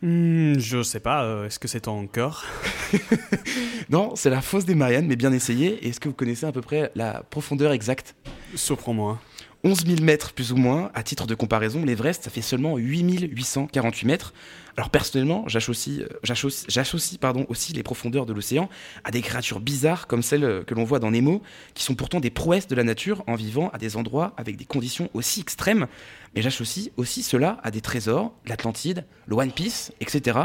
Hmm, 0.02 0.58
je 0.58 0.82
sais 0.82 1.00
pas, 1.00 1.24
euh, 1.24 1.46
est-ce 1.46 1.58
que 1.58 1.68
c'est 1.68 1.86
cœur? 2.06 2.44
Non, 3.90 4.14
c'est 4.14 4.30
la 4.30 4.40
fosse 4.40 4.64
des 4.64 4.76
Mariannes, 4.76 5.06
mais 5.06 5.16
bien 5.16 5.32
essayé. 5.32 5.86
Est-ce 5.86 5.98
que 5.98 6.08
vous 6.08 6.14
connaissez 6.14 6.46
à 6.46 6.52
peu 6.52 6.60
près 6.60 6.92
la 6.94 7.24
profondeur 7.28 7.72
exacte? 7.72 8.14
Surprends-moi. 8.54 9.18
11 9.62 9.87
000 9.87 10.03
mètres 10.03 10.33
plus 10.33 10.53
ou 10.53 10.57
moins. 10.57 10.90
À 10.94 11.03
titre 11.03 11.27
de 11.27 11.35
comparaison, 11.35 11.85
l'Everest, 11.85 12.25
ça 12.25 12.31
fait 12.31 12.40
seulement 12.40 12.77
8 12.79 13.29
848 13.31 14.07
mètres. 14.07 14.33
Alors 14.77 14.88
personnellement, 14.88 15.44
j'associe, 15.49 16.01
euh, 16.01 17.44
aussi 17.49 17.73
les 17.75 17.83
profondeurs 17.83 18.25
de 18.25 18.33
l'océan 18.33 18.70
à 19.05 19.11
des 19.11 19.20
créatures 19.20 19.61
bizarres 19.61 20.07
comme 20.07 20.23
celles 20.23 20.44
euh, 20.44 20.62
que 20.64 20.75
l'on 20.75 20.85
voit 20.85 20.99
dans 20.99 21.11
Nemo, 21.11 21.42
qui 21.75 21.83
sont 21.83 21.94
pourtant 21.94 22.20
des 22.20 22.31
prouesses 22.31 22.68
de 22.68 22.75
la 22.75 22.85
nature 22.85 23.23
en 23.27 23.35
vivant 23.35 23.68
à 23.75 23.79
des 23.79 23.96
endroits 23.96 24.33
avec 24.38 24.57
des 24.57 24.64
conditions 24.64 25.11
aussi 25.12 25.40
extrêmes. 25.40 25.87
Mais 26.35 26.40
j'associe 26.40 26.90
aussi 26.96 27.23
cela 27.23 27.59
à 27.62 27.70
des 27.70 27.83
trésors, 27.83 28.33
l'Atlantide, 28.46 29.05
le 29.27 29.37
One 29.37 29.53
Piece, 29.53 29.92
etc. 30.01 30.38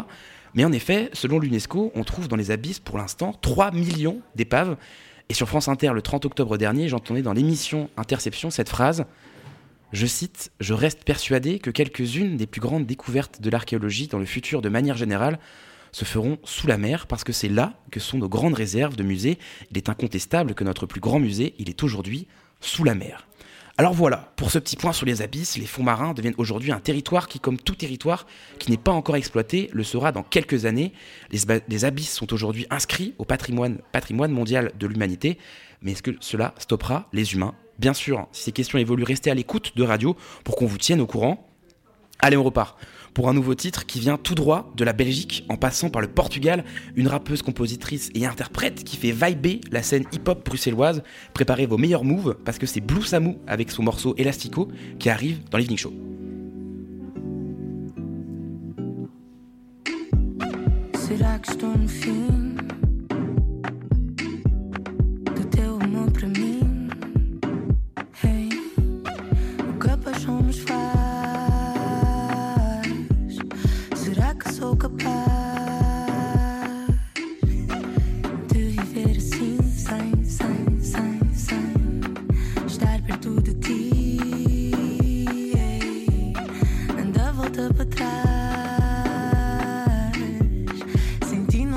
Mais 0.56 0.66
en 0.66 0.72
effet, 0.72 1.10
selon 1.14 1.40
l'UNESCO, 1.40 1.92
on 1.96 2.04
trouve 2.04 2.28
dans 2.28 2.36
les 2.36 2.52
abysses 2.52 2.80
pour 2.80 2.98
l'instant 2.98 3.34
3 3.42 3.72
millions 3.72 4.22
d'épaves. 4.36 4.76
Et 5.30 5.34
sur 5.34 5.48
France 5.48 5.68
Inter, 5.68 5.92
le 5.94 6.02
30 6.02 6.26
octobre 6.26 6.58
dernier, 6.58 6.88
j'entendais 6.88 7.22
dans 7.22 7.34
l'émission 7.34 7.90
Interception 7.98 8.52
cette 8.52 8.70
phrase 8.70 9.06
Je 9.92 10.06
cite 10.06 10.52
Je 10.60 10.74
reste 10.74 11.04
persuadé 11.04 11.60
que 11.60 11.72
quelques-unes 11.72 12.38
des 12.38 12.46
plus 12.46 12.62
grandes 12.62 12.86
découvertes 12.86 13.42
de 13.42 13.50
l'archéologie 13.50 14.08
dans 14.08 14.20
le 14.20 14.26
futur 14.26 14.62
de 14.62 14.70
manière 14.70 14.98
générale 14.98 15.40
se 15.92 16.06
feront 16.06 16.38
sous 16.44 16.68
la 16.68 16.78
mer 16.78 17.08
parce 17.08 17.24
que 17.24 17.32
c'est 17.32 17.50
là 17.50 17.74
que 17.90 18.00
sont 18.00 18.18
nos 18.18 18.30
grandes 18.30 18.54
réserves 18.54 18.96
de 18.96 19.04
musées. 19.04 19.40
Il 19.72 19.78
est 19.78 19.90
incontestable 19.90 20.54
que 20.54 20.64
notre 20.64 20.86
plus 20.86 21.02
grand 21.02 21.20
musée, 21.20 21.56
il 21.58 21.70
est 21.70 21.84
aujourd'hui 21.84 22.28
sous 22.60 22.84
la 22.84 22.96
mer. 22.96 23.26
Alors 23.78 23.94
voilà, 23.94 24.32
pour 24.38 24.52
ce 24.52 24.60
petit 24.60 24.78
point 24.78 24.94
sur 24.94 25.06
les 25.06 25.22
abysses, 25.22 25.58
les 25.58 25.66
fonds 25.66 25.84
marins 25.84 26.14
deviennent 26.14 26.36
aujourd'hui 26.38 26.72
un 26.72 26.80
territoire 26.80 27.28
qui, 27.28 27.42
comme 27.42 27.58
tout 27.58 27.76
territoire 27.76 28.26
qui 28.58 28.72
n'est 28.72 28.78
pas 28.78 28.94
encore 28.94 29.18
exploité, 29.18 29.70
le 29.74 29.84
sera 29.84 30.14
dans 30.14 30.24
quelques 30.24 30.66
années. 30.66 30.94
Les, 31.32 31.84
abysses 31.84 32.14
sont 32.14 32.32
aujourd'hui 32.32 32.68
inscrits 32.70 33.14
au 33.18 33.26
patrimoine, 33.26 33.80
patrimoine 33.92 34.32
mondial 34.32 34.72
de 34.80 34.88
l'humanité, 34.88 35.38
mais 35.82 35.92
est-ce 35.92 36.04
que 36.04 36.16
cela 36.22 36.54
stoppera 36.58 37.10
les 37.12 37.34
humains? 37.34 37.54
Bien 37.78 37.94
sûr, 37.94 38.30
si 38.32 38.44
ces 38.44 38.52
questions 38.54 38.78
évoluent, 38.78 39.04
restez 39.04 39.30
à 39.30 39.34
l'écoute 39.34 39.74
de 39.76 39.84
radio 39.84 40.16
pour 40.46 40.56
qu'on 40.56 40.68
vous 40.68 40.78
tienne 40.78 41.02
au 41.02 41.06
courant. 41.06 41.46
Allez, 42.20 42.38
on 42.38 42.44
repart. 42.44 42.78
Pour 43.16 43.30
un 43.30 43.34
nouveau 43.34 43.56
titre 43.56 43.86
qui 43.86 44.02
vient 44.02 44.18
tout 44.18 44.36
droit 44.36 44.74
de 44.76 44.84
la 44.84 44.92
Belgique 44.92 45.46
en 45.48 45.56
passant 45.56 45.90
par 45.90 46.02
le 46.02 46.10
Portugal, 46.10 46.66
une 46.98 47.08
rappeuse, 47.08 47.42
compositrice 47.42 48.10
et 48.14 48.26
interprète 48.26 48.84
qui 48.84 48.98
fait 48.98 49.14
vibrer 49.14 49.62
la 49.72 49.84
scène 49.84 50.04
hip-hop 50.12 50.46
bruxelloise. 50.46 51.02
Préparez 51.34 51.66
vos 51.66 51.78
meilleurs 51.78 52.04
moves 52.04 52.36
parce 52.44 52.58
que 52.58 52.66
c'est 52.66 52.82
Blue 52.82 53.04
Samu 53.04 53.38
avec 53.48 53.72
son 53.72 53.84
morceau 53.84 54.16
Elastico 54.18 54.68
qui 55.00 55.10
arrive 55.10 55.40
dans 55.50 55.58
l'Evening 55.58 55.78
Show. 55.78 55.94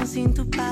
sinto 0.09 0.45
paz. 0.47 0.69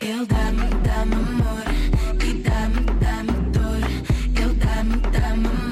Eu 0.00 0.26
dá-me, 0.26 0.68
dá-me 0.84 1.14
amor 1.14 1.64
e 2.24 2.34
dá-me, 2.34 2.84
dá-me 3.00 3.50
dor. 3.50 3.82
Eu 4.40 4.54
dá-me, 4.54 4.96
dá-me 5.10 5.46
amor. 5.48 5.67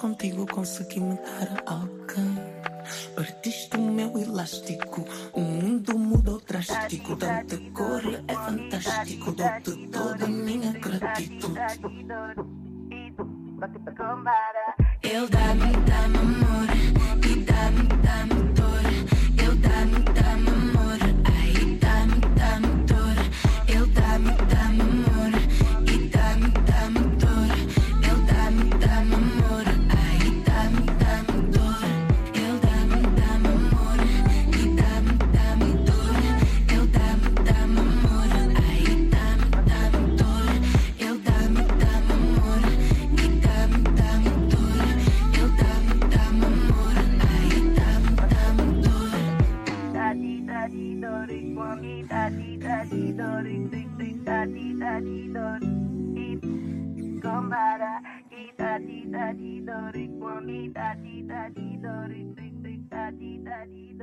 contigo 0.00 0.46
consegui 0.46 0.98
mudar. 0.98 1.59
di 59.60 59.66
da 59.66 59.90
ri, 59.92 60.08
gua 60.18 60.40
mi 60.40 60.72
da 60.72 60.94
di 61.02 61.22
da 61.28 61.48
di 61.52 61.76
da 61.82 62.06
ri, 62.08 62.24
ding 62.34 62.62
ding 62.62 62.88
da 62.88 63.10
di 63.10 63.42
da 63.44 63.64
di 63.66 63.92
da. 63.98 63.99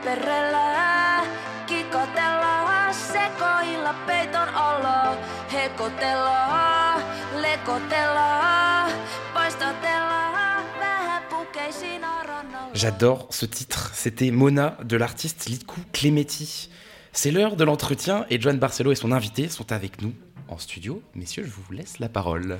Leperellä, 0.00 1.26
kikotella, 1.66 2.92
sekoilla 2.92 3.94
peiton 4.06 4.48
olo. 4.48 5.16
Hekotella, 5.52 7.00
lekotella, 7.40 8.88
poistotella, 9.34 10.32
vähän 10.78 11.22
pukeisiin 11.22 12.04
arannolla. 12.04 12.74
J'adore 12.74 13.26
ce 13.30 13.46
titre. 13.46 13.90
C'était 13.92 14.30
Mona 14.30 14.76
de 14.84 14.96
l'artiste 14.96 15.48
Liku 15.48 15.80
Clemeti. 15.92 16.70
C'est 17.12 17.30
l'heure 17.30 17.56
de 17.56 17.64
l'entretien 17.64 18.24
et 18.30 18.40
Joan 18.40 18.58
Barcelo 18.58 18.92
et 18.92 18.94
son 18.94 19.12
invité 19.12 19.48
sont 19.48 19.72
avec 19.72 20.00
nous 20.00 20.14
en 20.48 20.58
studio. 20.58 21.02
Messieurs, 21.14 21.44
je 21.44 21.50
vous 21.50 21.72
laisse 21.72 21.98
la 21.98 22.08
parole. 22.08 22.58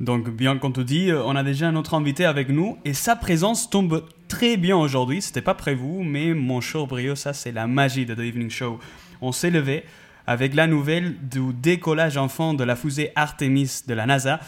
Donc, 0.00 0.30
bien 0.30 0.56
qu'on 0.58 0.70
te 0.70 0.80
dit, 0.80 1.10
euh, 1.10 1.24
on 1.24 1.34
a 1.34 1.42
déjà 1.42 1.66
un 1.66 1.74
autre 1.74 1.94
invité 1.94 2.24
avec 2.24 2.48
nous 2.48 2.78
et 2.84 2.94
sa 2.94 3.16
présence 3.16 3.68
tombe 3.68 4.04
très 4.28 4.56
bien 4.56 4.76
aujourd'hui. 4.76 5.22
C'était 5.22 5.42
pas 5.42 5.54
prévu, 5.54 6.04
mais 6.04 6.34
mon 6.34 6.60
cher 6.60 6.86
Brio, 6.86 7.16
ça 7.16 7.32
c'est 7.32 7.52
la 7.52 7.66
magie 7.66 8.06
de 8.06 8.14
The 8.14 8.20
Evening 8.20 8.50
Show. 8.50 8.78
On 9.20 9.32
s'est 9.32 9.50
levé 9.50 9.84
avec 10.26 10.54
la 10.54 10.66
nouvelle 10.66 11.16
du 11.28 11.52
décollage 11.54 12.16
enfant 12.16 12.54
de 12.54 12.62
la 12.62 12.76
fusée 12.76 13.10
Artemis 13.16 13.80
de 13.86 13.94
la 13.94 14.06
NASA. 14.06 14.40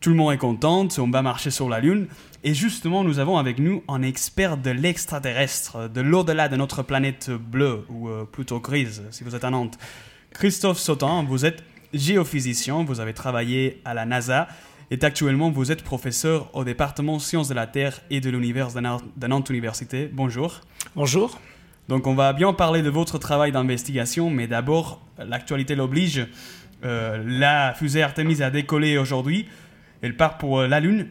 Tout 0.00 0.10
le 0.10 0.16
monde 0.16 0.32
est 0.32 0.38
content, 0.38 0.88
on 0.98 1.10
va 1.10 1.22
marcher 1.22 1.50
sur 1.50 1.68
la 1.68 1.80
Lune. 1.80 2.08
Et 2.42 2.54
justement, 2.54 3.04
nous 3.04 3.18
avons 3.18 3.38
avec 3.38 3.58
nous 3.58 3.82
un 3.88 4.02
expert 4.02 4.56
de 4.56 4.70
l'extraterrestre, 4.70 5.88
de 5.88 6.00
l'au-delà 6.00 6.48
de 6.48 6.56
notre 6.56 6.82
planète 6.82 7.30
bleue, 7.30 7.84
ou 7.88 8.08
euh, 8.08 8.24
plutôt 8.24 8.60
grise, 8.60 9.02
si 9.10 9.24
vous 9.24 9.34
êtes 9.34 9.44
à 9.44 9.50
Nantes. 9.50 9.78
Christophe 10.32 10.78
Sautin, 10.78 11.24
vous 11.26 11.44
êtes 11.44 11.62
géophysicien, 11.92 12.84
vous 12.84 13.00
avez 13.00 13.14
travaillé 13.14 13.80
à 13.84 13.94
la 13.94 14.04
NASA 14.04 14.48
et 14.90 14.98
actuellement 15.02 15.50
vous 15.50 15.72
êtes 15.72 15.82
professeur 15.82 16.54
au 16.54 16.64
département 16.64 17.18
sciences 17.18 17.48
de 17.48 17.54
la 17.54 17.66
Terre 17.66 18.00
et 18.10 18.20
de 18.20 18.30
l'univers 18.30 18.72
de 18.72 18.80
Nan- 18.80 19.00
de 19.16 19.26
Nantes 19.26 19.50
Université. 19.50 20.08
Bonjour. 20.12 20.60
Bonjour. 20.94 21.40
Donc 21.88 22.06
on 22.06 22.14
va 22.14 22.32
bien 22.32 22.52
parler 22.52 22.82
de 22.82 22.90
votre 22.90 23.18
travail 23.18 23.52
d'investigation, 23.52 24.30
mais 24.30 24.46
d'abord, 24.46 25.00
l'actualité 25.18 25.74
l'oblige. 25.74 26.26
Euh, 26.84 27.22
la 27.26 27.74
fusée 27.74 28.02
Artemis 28.02 28.42
a 28.42 28.50
décollé 28.50 28.98
aujourd'hui. 28.98 29.46
Elle 30.02 30.16
part 30.16 30.38
pour 30.38 30.60
euh, 30.60 30.68
la 30.68 30.80
Lune. 30.80 31.08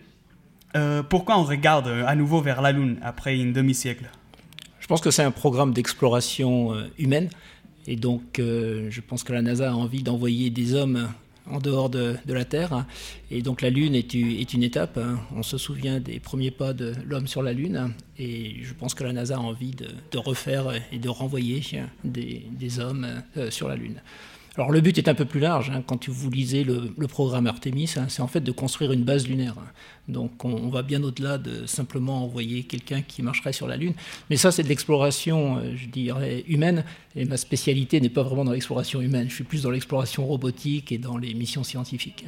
Euh, 0.76 1.02
pourquoi 1.04 1.40
on 1.40 1.44
regarde 1.44 1.88
à 1.88 2.16
nouveau 2.16 2.42
vers 2.42 2.62
la 2.62 2.72
Lune 2.72 2.98
après 3.02 3.38
une 3.38 3.54
demi-siècle? 3.54 4.10
Je 4.80 4.88
pense 4.88 5.02
que 5.02 5.10
c'est 5.10 5.24
un 5.24 5.32
programme 5.32 5.74
d'exploration 5.74 6.74
humaine. 7.00 7.30
Et 7.88 7.96
donc, 7.96 8.40
euh, 8.40 8.88
je 8.90 9.02
pense 9.02 9.24
que 9.24 9.34
la 9.34 9.42
NASA 9.42 9.72
a 9.72 9.74
envie 9.74 10.04
d'envoyer 10.04 10.50
des 10.50 10.74
hommes 10.76 11.10
en 11.50 11.60
dehors 11.60 11.90
de, 11.90 12.16
de 12.26 12.34
la 12.34 12.46
Terre. 12.46 12.86
Et 13.32 13.42
donc, 13.42 13.62
la 13.62 13.70
Lune 13.70 13.96
est, 13.96 14.14
une 14.14 14.64
étape. 14.64 14.98
hein. 14.98 15.20
On 15.36 15.44
se 15.44 15.58
souvient 15.58 16.00
des 16.00 16.20
premiers 16.20 16.52
pas 16.52 16.74
de 16.74 16.94
l'homme 17.06 17.28
sur 17.28 17.44
la 17.44 17.54
Lune. 17.54 17.94
Et 18.18 18.64
je 18.64 18.74
pense 18.74 18.94
que 18.94 19.04
la 19.04 19.14
NASA 19.14 19.36
a 19.36 19.40
envie 19.40 19.72
de, 19.72 20.18
refaire 20.18 20.72
et 20.92 20.98
de 20.98 21.10
renvoyer 21.10 21.62
des, 22.04 22.46
des 22.52 22.80
hommes 22.80 23.08
euh, 23.38 23.52
sur 23.52 23.68
la 23.68 23.76
Lune. 23.76 24.02
Alors 24.58 24.72
le 24.72 24.80
but 24.80 24.98
est 24.98 25.10
un 25.10 25.16
peu 25.16 25.26
plus 25.26 25.42
large. 25.42 25.70
hein. 25.70 25.84
Quand 25.86 26.08
vous 26.08 26.30
lisez 26.30 26.64
le, 26.64 27.08
programme 27.08 27.46
Artemis, 27.46 27.94
hein, 27.98 28.06
c'est 28.08 28.22
en 28.22 28.28
fait 28.28 28.40
de 28.40 28.52
construire 28.52 28.94
une 28.94 29.04
base 29.04 29.28
lunaire. 29.28 29.56
Donc 30.08 30.46
on, 30.46 30.70
va 30.70 30.82
bien 30.82 31.04
au-delà 31.04 31.38
de 31.38 31.66
simplement 31.66 32.24
envoyer 32.24 32.64
quelqu'un 32.64 33.02
qui 33.02 33.22
marcherait 33.22 33.52
sur 33.52 33.68
la 33.68 33.76
Lune. 33.76 33.94
Mais 34.30 34.38
ça, 34.38 34.52
c'est 34.52 34.64
de 34.64 34.70
l'exploration, 34.70 35.58
euh, 35.58 35.74
je 35.76 35.88
dirais, 35.88 36.46
humaine. 36.48 36.86
Et 37.16 37.26
ma 37.26 37.38
spécialité 37.38 38.00
n'est 38.00 38.10
pas 38.10 38.24
vraiment 38.24 38.46
dans 38.46 38.54
l'exploration 38.54 39.02
humaine. 39.02 39.30
Je 39.30 39.36
suis 39.36 39.44
plus 39.44 39.64
dans 39.64 39.72
l'exploration 39.72 40.26
robotique 40.26 40.92
et 40.92 40.98
dans 40.98 41.18
les 41.18 41.34
missions 41.34 41.64
scientifiques. 41.64 42.26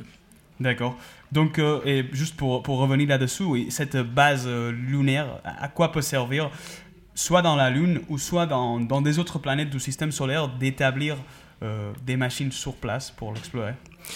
D'accord. 0.59 0.97
Donc, 1.32 1.59
euh, 1.59 1.80
et 1.86 2.05
juste 2.11 2.36
pour, 2.36 2.61
revenir 2.65 3.07
là-dessous, 3.07 3.57
cette 3.69 3.95
base 3.97 4.45
euh, 4.47 4.71
lunaire, 4.71 5.39
à 5.45 5.69
quoi 5.69 5.93
peut 5.93 6.01
servir, 6.01 6.49
soit 7.15 7.41
dans 7.41 7.55
la 7.55 7.69
Lune 7.69 8.01
ou 8.09 8.17
soit 8.17 8.45
dans 8.47 9.01
des 9.01 9.17
autres 9.17 9.39
planètes 9.39 9.69
du 9.69 9.80
système 9.80 10.11
solaire, 10.11 10.49
d'établir 10.49 11.15
euh, 11.64 11.91
des 12.05 12.18
machines 12.18 12.51
sur 12.51 12.74
place 12.74 13.12
pour 13.12 13.34
l'explorer 13.34 13.74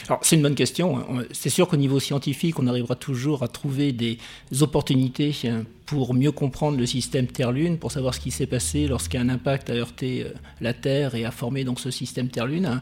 Alors, 0.08 0.20
c'est 0.22 0.36
une 0.36 0.44
bonne 0.44 0.56
question. 0.56 0.98
hein. 1.00 1.24
C'est 1.32 1.50
sûr 1.50 1.68
qu'au 1.68 1.78
niveau 1.78 2.00
scientifique, 2.00 2.60
on 2.60 2.68
arrivera 2.68 2.96
toujours 2.96 3.42
à 3.44 3.48
trouver 3.48 3.92
des 3.94 4.20
opportunités 4.62 5.34
hein, 5.46 5.64
pour 5.88 6.14
mieux 6.14 6.32
comprendre 6.32 6.78
le 6.78 6.86
système 6.86 7.26
Terre-Lune, 7.28 7.78
pour 7.80 7.92
savoir 7.92 8.14
ce 8.14 8.20
qui 8.20 8.30
s'est 8.32 8.46
passé 8.46 8.88
lorsqu'un 8.88 9.28
impact 9.30 9.70
a 9.72 9.74
heurté 9.74 10.24
euh, 10.24 10.34
la 10.62 10.74
Terre 10.74 11.16
et 11.16 11.26
a 11.26 11.32
formé 11.32 11.64
donc 11.64 11.80
ce 11.80 11.90
système 11.92 12.28
Terre-Lune. 12.30 12.66
hein. 12.68 12.82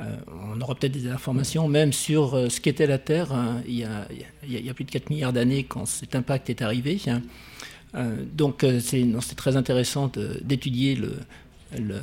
Euh, 0.00 0.16
on 0.52 0.60
aura 0.60 0.74
peut-être 0.76 0.92
des 0.92 1.08
informations 1.08 1.66
même 1.68 1.92
sur 1.92 2.30
ce 2.50 2.60
qu'était 2.60 2.86
la 2.86 2.98
Terre 2.98 3.28
il, 3.66 3.74
y 3.78 3.84
a, 3.84 4.06
il 4.46 4.64
y 4.64 4.70
a- 4.70 4.74
plus 4.74 4.84
de 4.84 4.90
4 4.92 5.10
milliards 5.10 5.32
d'années 5.32 5.64
quand 5.64 5.86
cet 5.86 6.14
impact 6.14 6.50
est 6.50 6.62
arrivé. 6.62 7.00
donc 8.32 8.64
c'est 8.80 9.34
très 9.36 9.56
intéressant 9.56 10.10
d'étudier 10.42 10.94
le, 10.94 11.14
le- 11.76 12.00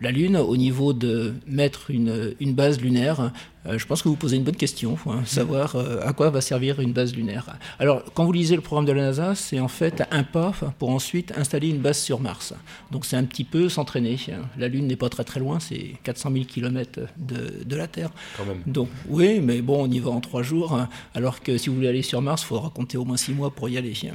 la 0.00 0.10
Lune 0.10 0.36
au 0.36 0.56
niveau 0.56 0.92
de 0.92 1.34
mettre 1.46 1.90
une, 1.90 2.34
une 2.40 2.54
base 2.54 2.80
lunaire. 2.80 3.32
Euh, 3.68 3.78
je 3.78 3.86
pense 3.86 4.02
que 4.02 4.08
vous 4.08 4.16
posez 4.16 4.36
une 4.36 4.44
bonne 4.44 4.56
question, 4.56 4.96
hein, 5.06 5.22
savoir 5.24 5.76
euh, 5.76 6.00
à 6.06 6.12
quoi 6.12 6.30
va 6.30 6.40
servir 6.40 6.80
une 6.80 6.92
base 6.92 7.14
lunaire. 7.14 7.56
Alors, 7.78 8.02
quand 8.14 8.24
vous 8.24 8.32
lisez 8.32 8.54
le 8.56 8.62
programme 8.62 8.84
de 8.86 8.92
la 8.92 9.02
NASA, 9.02 9.34
c'est 9.34 9.60
en 9.60 9.68
fait 9.68 10.02
un 10.10 10.22
pas 10.22 10.52
pour 10.78 10.90
ensuite 10.90 11.32
installer 11.36 11.68
une 11.68 11.78
base 11.80 11.98
sur 11.98 12.20
Mars. 12.20 12.54
Donc, 12.90 13.04
c'est 13.04 13.16
un 13.16 13.24
petit 13.24 13.44
peu 13.44 13.68
s'entraîner. 13.68 14.16
La 14.58 14.68
Lune 14.68 14.86
n'est 14.86 14.96
pas 14.96 15.08
très 15.08 15.24
très 15.24 15.40
loin, 15.40 15.58
c'est 15.60 15.92
400 16.04 16.30
000 16.32 16.44
km 16.44 17.00
de, 17.16 17.64
de 17.64 17.76
la 17.76 17.86
Terre. 17.86 18.10
Quand 18.36 18.44
même. 18.46 18.62
Donc, 18.66 18.88
oui, 19.08 19.40
mais 19.40 19.60
bon, 19.62 19.84
on 19.86 19.90
y 19.90 19.98
va 19.98 20.10
en 20.10 20.20
trois 20.20 20.42
jours, 20.42 20.72
hein, 20.74 20.88
alors 21.14 21.42
que 21.42 21.58
si 21.58 21.68
vous 21.68 21.76
voulez 21.76 21.88
aller 21.88 22.02
sur 22.02 22.22
Mars, 22.22 22.42
il 22.42 22.46
faudra 22.46 22.70
compter 22.70 22.96
au 22.96 23.04
moins 23.04 23.16
six 23.16 23.32
mois 23.32 23.50
pour 23.50 23.68
y 23.68 23.76
aller. 23.78 23.92
hein. 24.10 24.14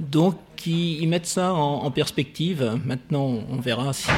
Donc, 0.00 0.36
ils, 0.66 1.02
ils 1.02 1.08
mettent 1.08 1.26
ça 1.26 1.52
en, 1.54 1.84
en 1.84 1.90
perspective. 1.90 2.78
Maintenant, 2.84 3.38
on 3.50 3.56
verra 3.60 3.92
si, 3.92 4.08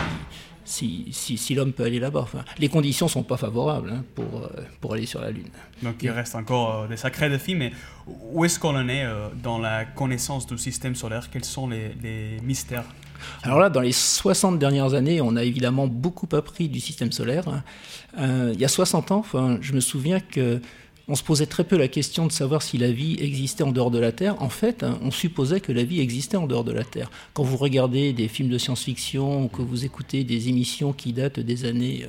si, 0.64 1.06
si, 1.12 1.36
si 1.36 1.54
l'homme 1.54 1.72
peut 1.72 1.84
aller 1.84 1.98
là-bas. 1.98 2.20
Enfin, 2.20 2.44
les 2.58 2.68
conditions 2.68 3.06
ne 3.06 3.10
sont 3.10 3.22
pas 3.22 3.36
favorables 3.36 3.90
hein, 3.90 4.04
pour, 4.14 4.42
euh, 4.42 4.48
pour 4.80 4.94
aller 4.94 5.06
sur 5.06 5.20
la 5.20 5.30
Lune. 5.30 5.48
Donc, 5.82 5.96
il 6.02 6.10
reste 6.10 6.34
encore 6.34 6.82
euh, 6.82 6.88
des 6.88 6.96
sacrés 6.96 7.28
défis, 7.28 7.54
mais 7.54 7.72
où 8.06 8.44
est-ce 8.44 8.58
qu'on 8.58 8.76
en 8.76 8.88
est 8.88 9.04
euh, 9.04 9.28
dans 9.42 9.58
la 9.58 9.84
connaissance 9.84 10.46
du 10.46 10.58
système 10.58 10.94
solaire? 10.94 11.30
Quels 11.30 11.44
sont 11.44 11.68
les, 11.68 11.94
les 12.02 12.40
mystères? 12.42 12.84
Alors 13.42 13.58
là, 13.58 13.70
dans 13.70 13.80
les 13.80 13.92
60 13.92 14.58
dernières 14.58 14.94
années, 14.94 15.20
on 15.20 15.36
a 15.36 15.44
évidemment 15.44 15.86
beaucoup 15.86 16.28
appris 16.32 16.68
du 16.68 16.80
système 16.80 17.12
solaire. 17.12 17.44
Euh, 18.18 18.52
il 18.54 18.60
y 18.60 18.64
a 18.64 18.68
60 18.68 19.12
ans, 19.12 19.18
enfin, 19.18 19.58
je 19.60 19.72
me 19.72 19.80
souviens 19.80 20.20
que 20.20 20.60
on 21.08 21.14
se 21.14 21.22
posait 21.22 21.46
très 21.46 21.64
peu 21.64 21.76
la 21.76 21.88
question 21.88 22.26
de 22.26 22.32
savoir 22.32 22.62
si 22.62 22.78
la 22.78 22.90
vie 22.90 23.16
existait 23.20 23.62
en 23.62 23.72
dehors 23.72 23.90
de 23.90 23.98
la 23.98 24.12
Terre. 24.12 24.40
En 24.40 24.48
fait, 24.48 24.82
hein, 24.82 24.98
on 25.02 25.10
supposait 25.10 25.60
que 25.60 25.72
la 25.72 25.84
vie 25.84 26.00
existait 26.00 26.36
en 26.36 26.46
dehors 26.46 26.64
de 26.64 26.72
la 26.72 26.84
Terre. 26.84 27.10
Quand 27.34 27.42
vous 27.42 27.56
regardez 27.56 28.12
des 28.12 28.28
films 28.28 28.48
de 28.48 28.58
science-fiction 28.58 29.44
ou 29.44 29.48
que 29.48 29.62
vous 29.62 29.84
écoutez 29.84 30.24
des 30.24 30.48
émissions 30.48 30.92
qui 30.92 31.12
datent 31.12 31.40
des 31.40 31.66
années 31.66 32.06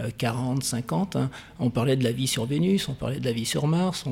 euh, 0.00 0.08
40, 0.16 0.62
50, 0.62 1.16
hein, 1.16 1.30
on 1.58 1.70
parlait 1.70 1.96
de 1.96 2.04
la 2.04 2.12
vie 2.12 2.26
sur 2.26 2.46
Vénus, 2.46 2.88
on 2.88 2.94
parlait 2.94 3.20
de 3.20 3.24
la 3.24 3.32
vie 3.32 3.44
sur 3.44 3.66
Mars. 3.66 4.04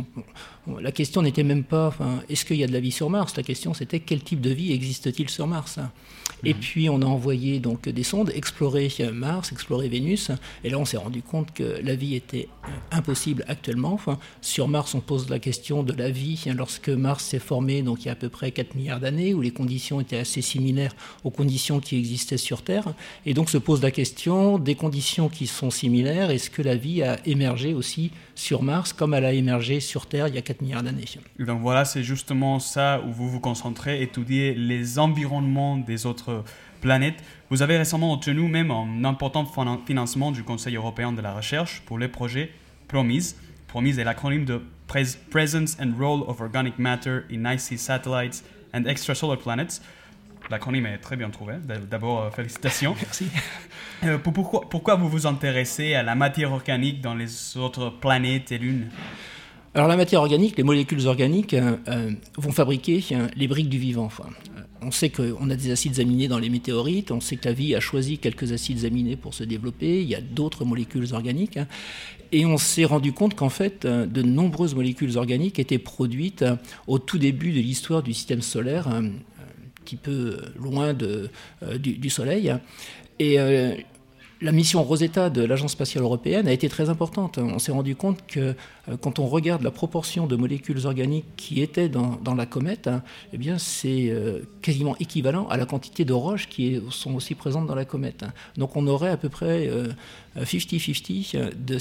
la 0.80 0.92
question 0.92 1.22
n'était 1.22 1.44
même 1.44 1.64
pas 1.64 1.94
est-ce 2.28 2.44
qu'il 2.44 2.56
y 2.56 2.64
a 2.64 2.66
de 2.66 2.72
la 2.72 2.80
vie 2.80 2.92
sur 2.92 3.08
Mars? 3.08 3.36
La 3.36 3.42
question 3.42 3.72
c'était 3.72 4.00
quel 4.00 4.22
type 4.22 4.40
de 4.40 4.50
vie 4.50 4.72
existe-t-il 4.72 5.30
sur 5.30 5.46
Mars 5.46 5.78
et 6.44 6.54
puis 6.54 6.88
on 6.88 7.02
a 7.02 7.06
envoyé 7.06 7.58
donc 7.60 7.88
des 7.88 8.02
sondes 8.02 8.30
explorer 8.34 8.92
euh, 9.00 9.12
Mars, 9.12 9.52
explorer 9.52 9.88
Vénus, 9.88 10.30
et 10.64 10.70
là 10.70 10.78
on 10.78 10.84
s'est 10.84 10.96
rendu 10.96 11.22
compte 11.22 11.52
que 11.52 11.80
la 11.82 11.94
vie 11.94 12.14
était 12.14 12.48
euh, 12.64 12.68
impossible 12.92 13.44
actuellement. 13.48 13.92
Enfin, 13.92 14.18
sur 14.40 14.68
Mars, 14.68 14.94
on 14.94 15.00
pose 15.00 15.28
la 15.30 15.38
question 15.38 15.82
de 15.82 15.92
la 15.92 16.10
vie. 16.10 16.44
Lorsque 16.54 16.88
Mars 16.88 17.24
s'est 17.24 17.38
formé, 17.38 17.82
donc 17.82 18.04
il 18.04 18.06
y 18.06 18.08
a 18.08 18.12
à 18.12 18.16
peu 18.16 18.28
près 18.28 18.50
4 18.50 18.74
milliards 18.74 19.00
d'années, 19.00 19.34
où 19.34 19.40
les 19.40 19.50
conditions 19.50 20.00
étaient 20.00 20.18
assez 20.18 20.42
similaires 20.42 20.94
aux 21.24 21.30
conditions 21.30 21.80
qui 21.80 21.96
existaient 21.96 22.36
sur 22.36 22.62
Terre, 22.62 22.94
et 23.24 23.34
donc 23.34 23.50
se 23.50 23.58
pose 23.58 23.82
la 23.82 23.90
question 23.90 24.58
des 24.58 24.74
conditions 24.74 25.28
qui 25.28 25.46
sont 25.46 25.70
similaires, 25.70 26.30
est-ce 26.30 26.50
que 26.50 26.62
la 26.62 26.76
vie 26.76 27.02
a 27.02 27.18
émergé 27.26 27.74
aussi 27.74 28.10
sur 28.34 28.62
Mars 28.62 28.92
comme 28.92 29.14
elle 29.14 29.24
a 29.24 29.32
émergé 29.32 29.80
sur 29.80 30.06
Terre 30.06 30.28
il 30.28 30.34
y 30.34 30.38
a 30.38 30.42
4 30.42 30.60
milliards 30.60 30.82
d'années? 30.82 31.04
Donc 31.38 31.60
voilà, 31.60 31.84
c'est 31.84 32.02
justement 32.02 32.58
ça 32.58 33.02
où 33.06 33.12
vous 33.12 33.28
vous 33.28 33.40
concentrez, 33.40 34.02
étudier 34.02 34.54
les 34.54 34.98
environnements 34.98 35.76
des 35.76 36.06
autres 36.06 36.25
planètes. 36.80 37.22
Vous 37.50 37.62
avez 37.62 37.76
récemment 37.78 38.12
obtenu 38.12 38.48
même 38.48 38.70
un 38.70 39.04
important 39.04 39.44
finan- 39.44 39.80
financement 39.86 40.30
du 40.32 40.42
Conseil 40.42 40.76
européen 40.76 41.12
de 41.12 41.20
la 41.20 41.32
recherche 41.34 41.82
pour 41.86 41.98
le 41.98 42.08
projet 42.08 42.50
PROMISE. 42.88 43.36
PROMISE 43.68 43.98
est 43.98 44.04
l'acronyme 44.04 44.44
de 44.44 44.62
Pres- 44.88 45.16
Presence 45.30 45.76
and 45.80 45.92
Role 45.98 46.22
of 46.28 46.40
Organic 46.40 46.78
Matter 46.78 47.20
in 47.32 47.44
Icy 47.52 47.78
Satellites 47.78 48.44
and 48.74 48.84
Extrasolar 48.84 49.38
Planets. 49.38 49.80
L'acronyme 50.50 50.86
est 50.86 50.98
très 50.98 51.16
bien 51.16 51.28
trouvé. 51.30 51.54
D'abord, 51.90 52.22
euh, 52.22 52.30
félicitations. 52.30 52.94
Merci. 53.02 53.26
Euh, 54.04 54.18
pour- 54.18 54.32
pourquoi, 54.32 54.60
pourquoi 54.68 54.94
vous 54.94 55.08
vous 55.08 55.26
intéressez 55.26 55.94
à 55.94 56.02
la 56.04 56.14
matière 56.14 56.52
organique 56.52 57.00
dans 57.00 57.14
les 57.14 57.56
autres 57.56 57.90
planètes 57.90 58.52
et 58.52 58.58
lunes? 58.58 58.88
Alors 59.76 59.88
la 59.88 59.96
matière 59.98 60.22
organique, 60.22 60.56
les 60.56 60.62
molécules 60.62 61.06
organiques 61.06 61.52
euh, 61.52 61.76
euh, 61.88 62.10
vont 62.38 62.50
fabriquer 62.50 63.04
euh, 63.12 63.26
les 63.36 63.46
briques 63.46 63.68
du 63.68 63.76
vivant. 63.76 64.08
On 64.80 64.90
sait 64.90 65.10
qu'on 65.10 65.50
a 65.50 65.54
des 65.54 65.70
acides 65.70 66.00
aminés 66.00 66.28
dans 66.28 66.38
les 66.38 66.48
météorites, 66.48 67.10
on 67.10 67.20
sait 67.20 67.36
que 67.36 67.46
la 67.46 67.52
vie 67.52 67.74
a 67.74 67.80
choisi 67.80 68.16
quelques 68.16 68.52
acides 68.52 68.86
aminés 68.86 69.16
pour 69.16 69.34
se 69.34 69.44
développer, 69.44 70.00
il 70.00 70.08
y 70.08 70.14
a 70.14 70.22
d'autres 70.22 70.64
molécules 70.64 71.12
organiques, 71.12 71.58
hein, 71.58 71.66
et 72.32 72.46
on 72.46 72.56
s'est 72.56 72.86
rendu 72.86 73.12
compte 73.12 73.34
qu'en 73.34 73.50
fait, 73.50 73.86
de 73.86 74.22
nombreuses 74.22 74.74
molécules 74.74 75.18
organiques 75.18 75.58
étaient 75.58 75.76
produites 75.76 76.42
au 76.86 76.98
tout 76.98 77.18
début 77.18 77.52
de 77.52 77.60
l'histoire 77.60 78.02
du 78.02 78.14
système 78.14 78.40
solaire. 78.40 78.88
hein, 78.88 79.10
petit 79.84 79.96
peu 79.96 80.38
loin 80.58 80.94
du, 80.94 81.98
du 81.98 82.10
Soleil. 82.10 82.52
Et 83.20 83.38
la 84.40 84.52
mission 84.52 84.82
Rosetta 84.82 85.30
de 85.30 85.42
l'Agence 85.42 85.72
spatiale 85.72 86.04
européenne 86.04 86.46
a 86.46 86.52
été 86.52 86.68
très 86.68 86.90
importante. 86.90 87.38
On 87.38 87.58
s'est 87.58 87.72
rendu 87.72 87.96
compte 87.96 88.26
que 88.26 88.54
euh, 88.88 88.96
quand 89.00 89.18
on 89.18 89.26
regarde 89.26 89.62
la 89.62 89.70
proportion 89.70 90.26
de 90.26 90.36
molécules 90.36 90.86
organiques 90.86 91.24
qui 91.36 91.62
étaient 91.62 91.88
dans, 91.88 92.34
la 92.36 92.46
comète, 92.46 92.86
hein, 92.86 93.02
eh 93.32 93.38
bien 93.38 93.58
c'est 93.58 94.08
euh, 94.10 94.40
quasiment 94.60 94.96
équivalent 94.98 95.48
à 95.48 95.56
la 95.56 95.64
quantité 95.64 96.04
de 96.04 96.12
roches 96.12 96.48
qui 96.48 96.80
sont 96.90 97.14
aussi 97.14 97.34
présentes 97.34 97.66
dans 97.66 97.74
la 97.74 97.86
comète. 97.86 98.24
Donc 98.56 98.76
on 98.76 98.86
aurait 98.86 99.10
à 99.10 99.16
peu 99.16 99.28
près 99.28 99.68
euh, 99.68 99.88
50-50 100.38 101.54
de, 101.54 101.78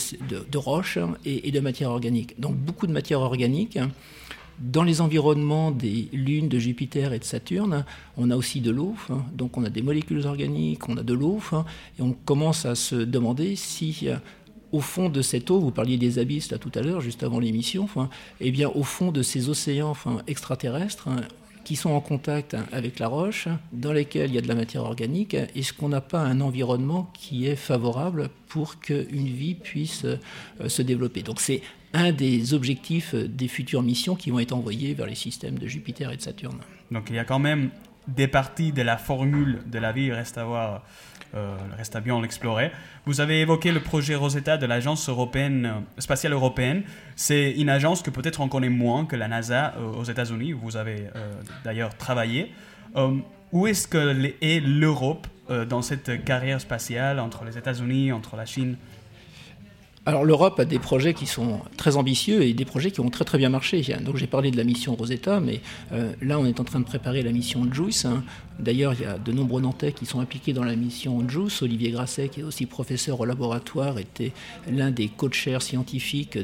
de, 0.49 0.57
roches 0.57 0.97
et, 1.25 1.47
et 1.47 1.51
de 1.51 1.59
matière 1.59 1.91
organique. 1.91 2.39
Donc 2.39 2.55
beaucoup 2.55 2.87
de 2.87 2.93
matière 2.93 3.19
organique. 3.19 3.77
Dans 4.59 4.83
les 4.83 5.01
environnements 5.01 5.71
des 5.71 6.07
lunes 6.13 6.47
de 6.47 6.59
Jupiter 6.59 7.11
et 7.11 7.19
de 7.19 7.25
Saturne, 7.25 7.83
on 8.15 8.31
a 8.31 8.37
aussi 8.37 8.61
de 8.61 8.71
l'eau, 8.71 8.95
hein. 9.09 9.25
donc 9.33 9.57
on 9.57 9.65
a 9.65 9.69
des 9.69 9.81
molécules 9.81 10.25
organiques, 10.25 10.87
on 10.87 10.95
a 10.95 11.03
de 11.03 11.13
l'eau, 11.13 11.41
hein, 11.51 11.65
et 11.99 12.01
on 12.01 12.13
commence 12.13 12.65
à 12.65 12.73
se 12.75 12.95
demander 12.95 13.57
si, 13.57 14.03
euh, 14.03 14.15
au 14.71 14.79
fond 14.79 15.09
de 15.09 15.21
cette 15.21 15.51
eau, 15.51 15.59
vous 15.59 15.71
parliez 15.71 15.97
des 15.97 16.19
abysses 16.19 16.51
là 16.51 16.57
tout 16.57 16.71
à 16.73 16.81
l'heure, 16.81 17.01
juste 17.01 17.23
avant 17.23 17.39
l'émission, 17.39 17.83
enfin, 17.83 18.09
eh 18.39 18.51
bien 18.51 18.69
au 18.69 18.83
fond 18.83 19.11
de 19.11 19.23
ces 19.23 19.49
océans 19.49 19.93
extraterrestres, 20.25 21.09
hein, 21.09 21.21
qui 21.65 21.75
sont 21.75 21.89
en 21.89 21.99
contact 21.99 22.53
hein, 22.53 22.65
avec 22.71 22.99
la 22.99 23.09
roche, 23.09 23.49
dans 23.73 23.91
lesquels 23.91 24.29
il 24.29 24.35
y 24.35 24.37
a 24.37 24.41
de 24.41 24.47
la 24.47 24.55
matière 24.55 24.83
organique, 24.83 25.33
est-ce 25.33 25.73
qu'on 25.73 25.89
n'a 25.89 25.99
pas 25.99 26.21
un 26.21 26.39
environnement 26.39 27.11
qui 27.13 27.47
est 27.47 27.57
favorable 27.57 28.29
pour 28.47 28.79
qu'une 28.79 29.27
vie 29.27 29.55
puisse 29.55 30.05
euh, 30.05 30.69
se 30.69 30.81
développer? 30.81 31.23
Donc 31.23 31.41
c'est 31.41 31.61
un 31.95 32.11
des 32.11 32.53
objectifs 32.53 33.15
euh, 33.15 33.27
des 33.27 33.47
futures 33.47 33.81
missions 33.81 34.15
qui 34.15 34.29
vont 34.29 34.39
être 34.39 34.53
envoyées 34.53 34.93
vers 34.93 35.07
les 35.07 35.15
systèmes 35.15 35.57
de 35.57 35.67
Jupiter 35.67 36.11
et 36.11 36.17
de 36.17 36.21
Saturne. 36.21 36.59
Donc 36.91 37.05
il 37.09 37.15
y 37.15 37.19
a 37.19 37.25
quand 37.25 37.39
même 37.39 37.71
des 38.07 38.27
parties 38.27 38.71
de 38.71 38.81
la 38.81 38.97
formule 38.97 39.59
de 39.65 39.79
la 39.79 39.91
vie, 39.91 40.11
reste 40.11 40.37
à 40.37 40.45
voir, 40.45 40.83
euh, 41.33 41.55
reste 41.77 41.95
à 41.95 42.01
bien 42.01 42.21
l'explorer. 42.21 42.71
Vous 43.05 43.21
avez 43.21 43.41
évoqué 43.41 43.71
le 43.71 43.79
projet 43.79 44.15
Rosetta 44.15 44.57
de 44.57 44.65
l'agence 44.65 45.09
européenne 45.09 45.65
euh, 45.65 46.01
spatiale 46.01 46.33
européenne. 46.33 46.83
C'est 47.15 47.51
une 47.51 47.69
agence 47.69 48.01
que 48.01 48.09
peut-être 48.09 48.41
on 48.41 48.47
connaît 48.47 48.69
moins 48.69 49.05
que 49.05 49.15
la 49.15 49.27
NASA 49.27 49.73
euh, 49.77 49.93
aux 49.93 50.03
États-Unis. 50.03 50.53
où 50.53 50.59
Vous 50.59 50.77
avez 50.77 51.07
d'ailleurs 51.63 51.95
travaillé. 51.97 52.51
Où 53.51 53.67
est-ce 53.67 53.87
que 53.87 54.31
est 54.41 54.59
l'Europe 54.59 55.27
dans 55.69 55.81
cette 55.81 56.23
carrière 56.23 56.59
spatiale 56.59 57.19
entre 57.19 57.43
les 57.43 57.57
États-Unis, 57.57 58.11
entre 58.11 58.35
la 58.35 58.45
Chine 58.45 58.77
Alors 60.07 60.23
l'Europe 60.23 60.59
a 60.59 60.65
des 60.65 60.77
projets 60.77 61.15
qui 61.15 61.25
sont 61.25 61.61
très 61.77 61.97
ambitieux 61.97 62.43
et 62.43 62.53
des 62.53 62.65
projets 62.65 62.91
qui 62.91 62.99
ont 62.99 63.09
très 63.09 63.25
très 63.25 63.39
bien 63.39 63.49
marché. 63.49 63.81
Donc 64.01 64.17
j'ai 64.17 64.27
parlé 64.27 64.51
de 64.51 64.57
la 64.57 64.63
mission 64.63 64.93
Rosetta, 64.95 65.39
mais 65.39 65.61
euh, 65.93 66.13
là 66.21 66.39
on 66.39 66.45
est 66.45 66.59
en 66.59 66.63
train 66.63 66.79
de 66.79 66.85
préparer 66.85 67.23
la 67.23 67.31
mission 67.31 67.67
JUICE. 67.73 68.05
hein. 68.05 68.23
D'ailleurs 68.59 68.93
il 68.93 69.01
y 69.01 69.05
a 69.05 69.17
de 69.17 69.31
nombreux 69.31 69.61
Nantais 69.61 69.93
qui 69.93 70.05
sont 70.05 70.19
impliqués 70.19 70.53
dans 70.53 70.63
la 70.63 70.75
mission 70.75 71.27
JUICE. 71.27 71.63
Olivier 71.63 71.89
Grasset, 71.89 72.29
qui 72.29 72.41
est 72.41 72.43
aussi 72.43 72.67
professeur 72.67 73.19
au 73.19 73.25
laboratoire, 73.25 73.97
était 73.97 74.31
l'un 74.71 74.91
des 74.91 75.07
co-chairs 75.07 75.63
scientifiques 75.63 76.37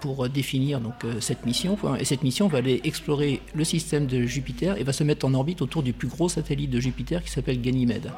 pour 0.00 0.28
définir 0.28 0.80
donc, 0.80 1.04
euh, 1.04 1.20
cette 1.20 1.46
mission. 1.46 1.78
Et 2.00 2.04
cette 2.04 2.24
mission 2.24 2.48
va 2.48 2.58
aller 2.58 2.80
explorer 2.82 3.40
le 3.54 3.62
système 3.62 4.06
de 4.06 4.26
Jupiter 4.26 4.76
et 4.76 4.82
va 4.82 4.92
se 4.92 5.04
mettre 5.04 5.24
en 5.24 5.34
orbite 5.34 5.62
autour 5.62 5.84
du 5.84 5.92
plus 5.92 6.08
gros 6.08 6.28
satellite 6.28 6.70
de 6.70 6.80
Jupiter 6.80 7.22
qui 7.22 7.30
s'appelle 7.30 7.60
Ganymède 7.60 8.10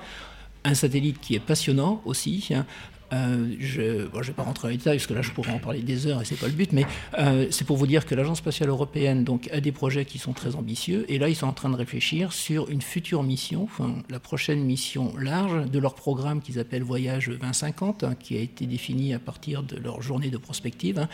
un 0.64 0.74
satellite 0.74 1.18
qui 1.20 1.34
est 1.34 1.40
passionnant 1.40 2.02
aussi. 2.04 2.48
hein. 2.54 2.66
Euh, 3.12 3.54
je 3.58 3.80
ne 3.80 4.22
vais 4.22 4.32
pas 4.32 4.42
rentrer 4.42 4.68
dans 4.68 4.70
les 4.70 4.76
détails 4.76 4.98
parce 4.98 5.06
que 5.06 5.14
là 5.14 5.22
je 5.22 5.32
pourrais 5.32 5.52
en 5.52 5.58
parler 5.58 5.80
des 5.80 6.06
heures 6.06 6.22
et 6.22 6.24
c'est 6.24 6.38
pas 6.38 6.46
le 6.46 6.52
but, 6.52 6.72
mais 6.72 6.86
euh, 7.18 7.46
c'est 7.50 7.64
pour 7.64 7.76
vous 7.76 7.86
dire 7.86 8.06
que 8.06 8.14
l'Agence 8.14 8.38
spatiale 8.38 8.68
européenne 8.68 9.24
donc, 9.24 9.48
a 9.52 9.60
des 9.60 9.72
projets 9.72 10.04
qui 10.04 10.18
sont 10.18 10.32
très 10.32 10.54
ambitieux 10.54 11.04
et 11.08 11.18
là 11.18 11.28
ils 11.28 11.34
sont 11.34 11.46
en 11.46 11.52
train 11.52 11.70
de 11.70 11.76
réfléchir 11.76 12.32
sur 12.32 12.70
une 12.70 12.82
future 12.82 13.22
mission, 13.22 13.64
enfin 13.64 13.96
la 14.08 14.20
prochaine 14.20 14.62
mission 14.64 15.12
large 15.16 15.68
de 15.70 15.78
leur 15.78 15.94
programme 15.94 16.40
qu'ils 16.40 16.58
appellent 16.58 16.82
Voyage 16.82 17.28
2050, 17.28 18.04
hein, 18.04 18.14
qui 18.18 18.36
a 18.36 18.40
été 18.40 18.66
défini 18.66 19.12
à 19.14 19.18
partir 19.18 19.62
de 19.62 19.76
leur 19.76 20.02
journée 20.02 20.30
de 20.30 20.38
prospective. 20.38 20.98
hein. 20.98 21.08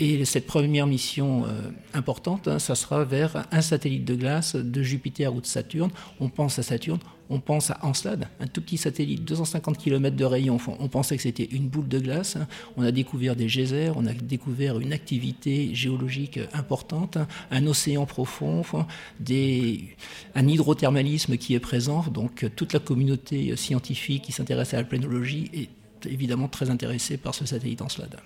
Et 0.00 0.24
cette 0.24 0.46
première 0.46 0.86
mission 0.86 1.44
euh, 1.46 1.70
importante, 1.92 2.46
hein, 2.46 2.60
ça 2.60 2.76
sera 2.76 3.04
vers 3.04 3.46
un 3.50 3.60
satellite 3.60 4.04
de 4.04 4.14
glace 4.14 4.54
de 4.54 4.82
Jupiter 4.82 5.34
ou 5.34 5.40
de 5.40 5.46
Saturne. 5.46 5.90
On 6.20 6.28
pense 6.28 6.56
à 6.60 6.62
Saturne, 6.62 7.00
on 7.30 7.40
pense 7.40 7.72
à 7.72 7.78
Encelade, 7.82 8.28
un 8.38 8.46
tout 8.46 8.60
petit 8.60 8.76
satellite, 8.76 9.24
250 9.24 9.76
km 9.76 10.16
de 10.16 10.24
rayon. 10.24 10.58
On 10.78 10.86
pensait 10.86 11.16
que 11.16 11.22
c'était 11.22 11.48
une 11.50 11.66
boule 11.66 11.88
de 11.88 11.98
glace. 11.98 12.36
hein. 12.36 12.46
On 12.76 12.84
a 12.84 12.92
découvert 12.92 13.34
des 13.34 13.48
geysers, 13.48 13.90
on 13.96 14.06
a 14.06 14.12
découvert 14.12 14.78
une 14.78 14.92
activité 14.92 15.74
géologique 15.74 16.38
importante, 16.52 17.18
un 17.50 17.66
océan 17.66 18.06
profond, 18.06 18.62
des, 19.18 19.96
un 20.36 20.46
hydrothermalisme 20.46 21.36
qui 21.38 21.54
est 21.54 21.60
présent. 21.60 22.04
Donc 22.12 22.44
euh, 22.44 22.50
toute 22.54 22.72
la 22.72 22.78
communauté 22.78 23.56
scientifique 23.56 24.22
qui 24.22 24.32
s'intéresse 24.32 24.74
à 24.74 24.76
la 24.76 24.84
planologie 24.84 25.50
est 25.52 26.08
évidemment 26.08 26.46
très 26.46 26.70
intéressée 26.70 27.16
par 27.16 27.34
ce 27.34 27.44
satellite 27.44 27.82
Encelade. 27.82 28.16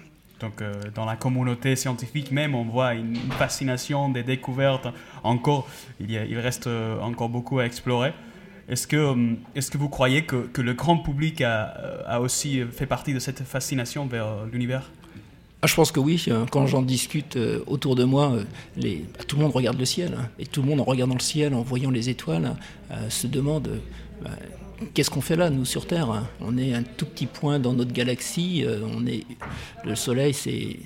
Donc, 0.42 0.60
euh, 0.60 0.74
dans 0.94 1.06
la 1.06 1.16
communauté 1.16 1.76
scientifique 1.76 2.30
même, 2.32 2.54
on 2.54 2.64
voit 2.64 2.94
une 2.94 3.16
fascination 3.38 4.10
des 4.10 4.22
découvertes. 4.24 4.88
Encore, 5.22 5.68
il, 6.00 6.38
reste 6.38 6.66
euh, 6.66 7.00
encore 7.00 7.28
beaucoup 7.30 7.60
à 7.60 7.64
explorer. 7.64 8.12
Est-ce 8.68 8.86
que, 8.86 8.96
euh, 8.96 9.34
est-ce 9.54 9.70
que 9.70 9.78
vous 9.78 9.88
croyez 9.88 10.24
que, 10.24 10.60
le 10.60 10.74
grand 10.74 10.98
public 10.98 11.40
a, 11.42 12.20
aussi 12.20 12.62
fait 12.70 12.86
partie 12.86 13.14
de 13.14 13.18
cette 13.20 13.42
fascination 13.42 14.06
vers 14.06 14.44
l'univers? 14.52 14.90
Ah, 15.62 15.68
je 15.68 15.74
pense 15.76 15.92
que 15.92 16.00
oui. 16.00 16.24
euh, 16.26 16.44
Quand 16.50 16.66
j'en 16.66 16.82
discute 16.82 17.38
autour 17.68 17.94
de 17.94 18.02
moi, 18.02 18.32
bah, 18.76 18.88
tout 19.28 19.36
le 19.36 19.42
monde 19.42 19.52
regarde 19.52 19.78
le 19.78 19.84
ciel. 19.84 20.16
hein. 20.18 20.28
et 20.40 20.46
tout 20.46 20.60
le 20.60 20.68
monde, 20.68 20.80
en 20.80 20.84
regardant 20.84 21.14
le 21.14 21.20
ciel, 21.20 21.54
en 21.54 21.62
voyant 21.62 21.90
les 21.90 22.08
étoiles, 22.08 22.56
euh, 22.90 23.08
se 23.08 23.28
demande 23.28 23.80
bah, 24.22 24.30
qu'est-ce 24.94 25.10
qu'on 25.10 25.20
fait 25.20 25.36
là, 25.36 25.50
nous, 25.50 25.64
sur 25.64 25.86
Terre 25.86 26.24
On 26.40 26.56
est 26.58 26.74
un 26.74 26.82
tout 26.82 27.06
petit 27.06 27.26
point 27.26 27.58
dans 27.58 27.72
notre 27.72 27.92
galaxie. 27.92 28.64
euh, 28.66 28.80
on 28.96 29.06
est, 29.06 29.24
le 29.84 29.94
Soleil, 29.94 30.34
c'est 30.34 30.76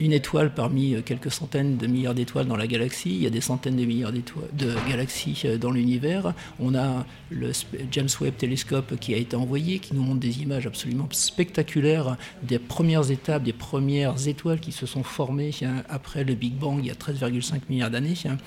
une 0.00 0.12
étoile 0.14 0.54
parmi 0.54 0.94
euh, 0.94 1.02
quelques 1.02 1.30
centaines 1.30 1.76
de 1.76 1.86
milliards 1.86 2.14
d'étoiles 2.14 2.46
dans 2.46 2.56
la 2.56 2.66
galaxie. 2.66 3.10
Il 3.10 3.22
y 3.22 3.26
a 3.26 3.30
des 3.30 3.42
centaines 3.42 3.76
de 3.76 3.84
milliards 3.84 4.12
de 4.12 4.74
galaxies 4.88 5.42
euh, 5.44 5.58
dans 5.58 5.70
l'univers. 5.70 6.32
On 6.60 6.74
a 6.74 7.04
le 7.30 7.50
James 7.92 8.08
Webb 8.20 8.36
Telescope 8.38 8.98
qui 8.98 9.12
a 9.12 9.18
été 9.18 9.36
envoyé, 9.36 9.78
qui 9.80 9.94
nous 9.94 10.02
montre 10.02 10.20
des 10.20 10.40
images 10.40 10.66
absolument 10.66 11.08
spectaculaires 11.10 12.16
des 12.42 12.58
premières 12.58 13.10
étapes, 13.10 13.42
des 13.42 13.52
premières 13.52 14.28
étoiles 14.28 14.60
qui 14.60 14.72
se 14.72 14.86
sont 14.86 15.02
formées 15.02 15.50
hein, 15.62 15.82
après 15.90 16.24
le 16.24 16.34
Big 16.34 16.54
Bang 16.54 16.78
il 16.78 16.86
y 16.86 16.90
a 16.90 16.94
13,5 16.94 17.60
milliards 17.68 17.90
d'années. 17.90 18.14
hein. 18.26 18.38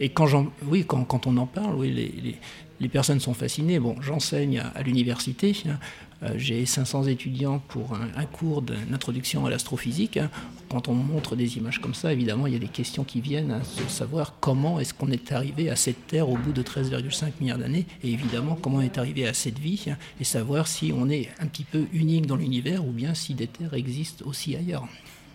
Et 0.00 0.10
quand, 0.10 0.26
oui, 0.66 0.84
quand, 0.86 1.26
on 1.26 1.36
en 1.38 1.46
parle, 1.46 1.76
oui, 1.76 1.90
les- 1.92 2.34
les 2.80 2.88
personnes 2.88 3.20
sont 3.20 3.34
fascinées. 3.34 3.78
Bon, 3.78 3.96
j'enseigne 4.00 4.58
à, 4.58 4.68
à 4.68 4.82
l'université. 4.82 5.56
hein. 5.68 5.78
Euh, 6.22 6.34
J'ai 6.36 6.64
500 6.64 7.04
étudiants 7.04 7.58
pour 7.68 7.94
un, 7.94 8.24
cours 8.24 8.62
d'introduction 8.62 9.46
à 9.46 9.50
l'astrophysique. 9.50 10.16
hein. 10.16 10.30
Quand 10.70 10.88
on 10.88 10.94
montre 10.94 11.36
des 11.36 11.56
images 11.58 11.80
comme 11.80 11.94
ça, 11.94 12.12
évidemment, 12.12 12.46
il 12.46 12.52
y 12.52 12.56
a 12.56 12.60
des 12.60 12.66
questions 12.68 13.04
qui 13.04 13.20
viennent, 13.20 13.60
de 13.84 13.88
savoir 13.90 14.34
comment 14.40 14.80
est-ce 14.80 14.94
qu'on 14.94 15.10
est 15.10 15.30
arrivé 15.32 15.70
à 15.70 15.76
cette 15.76 16.06
Terre 16.06 16.28
au 16.28 16.36
bout 16.36 16.52
de 16.52 16.62
13,5 16.62 17.32
milliards 17.40 17.58
d'années, 17.58 17.86
et 18.02 18.10
évidemment 18.10 18.56
comment 18.60 18.78
on 18.78 18.80
est 18.80 18.98
arrivé 18.98 19.26
à 19.28 19.34
cette 19.34 19.58
vie, 19.58 19.84
hein, 19.88 19.96
et 20.20 20.24
savoir 20.24 20.66
si 20.66 20.92
on 20.96 21.08
est 21.10 21.28
un 21.38 21.46
petit 21.46 21.64
peu 21.64 21.84
unique 21.92 22.26
dans 22.26 22.36
l'univers 22.36 22.84
ou 22.84 22.90
bien 22.90 23.14
si 23.14 23.34
des 23.34 23.46
terres 23.46 23.74
existent 23.74 24.24
aussi 24.26 24.56
ailleurs. 24.56 24.88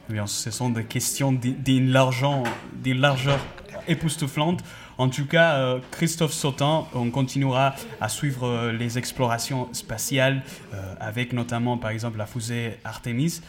Eh 0.09 0.13
bien, 0.13 0.25
ce 0.25 0.49
sont 0.49 0.69
des 0.69 0.85
questions 0.85 1.31
d'une 1.31 1.91
largeur, 1.91 2.43
époustouflante. 3.87 4.63
En 4.97 5.07
tout 5.07 5.25
cas, 5.25 5.55
euh, 5.55 5.79
Christophe 5.91 6.33
Sautin, 6.33 6.85
on 6.93 7.09
continuera 7.09 7.75
à 8.01 8.09
suivre 8.09 8.45
euh, 8.47 8.71
les 8.71 8.97
explorations 8.97 9.69
spatiales 9.71 10.41
euh, 10.73 10.93
avec 10.99 11.31
notamment, 11.31 11.77
par 11.77 11.91
exemple, 11.91 12.17
la 12.17 12.25
fusée 12.25 12.77
Artemis. 12.83 13.41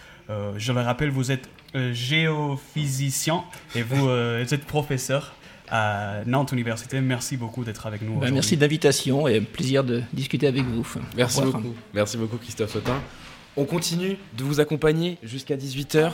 Je 0.57 0.73
le 0.73 0.81
rappelle, 0.81 1.11
vous 1.11 1.33
êtes 1.33 1.49
géophysicien 1.75 3.43
et 3.75 3.83
vous 3.83 4.09
êtes 4.53 4.65
professeur 4.65 5.35
à 5.69 6.21
Nantes 6.25 6.53
Université. 6.53 7.01
Merci 7.01 7.37
beaucoup 7.37 7.65
d'être 7.65 7.85
avec 7.85 8.03
nous. 8.03 8.17
Ben, 8.21 8.33
merci 8.33 8.57
de 8.57 8.61
l'invitation 8.61 9.27
et 9.27 9.41
plaisir 9.41 9.83
de 9.83 10.05
discuter 10.13 10.47
avec 10.47 10.63
vous. 10.63 10.87
Merci 11.17 11.41
beaucoup. 11.43 11.75
Merci 11.93 12.17
beaucoup 12.17 12.37
Christophe 12.37 12.71
Sautin. 12.71 13.01
On 13.57 13.65
continue 13.65 14.17
de 14.37 14.45
vous 14.45 14.61
accompagner 14.61 15.19
jusqu'à 15.23 15.57
18h 15.57 16.13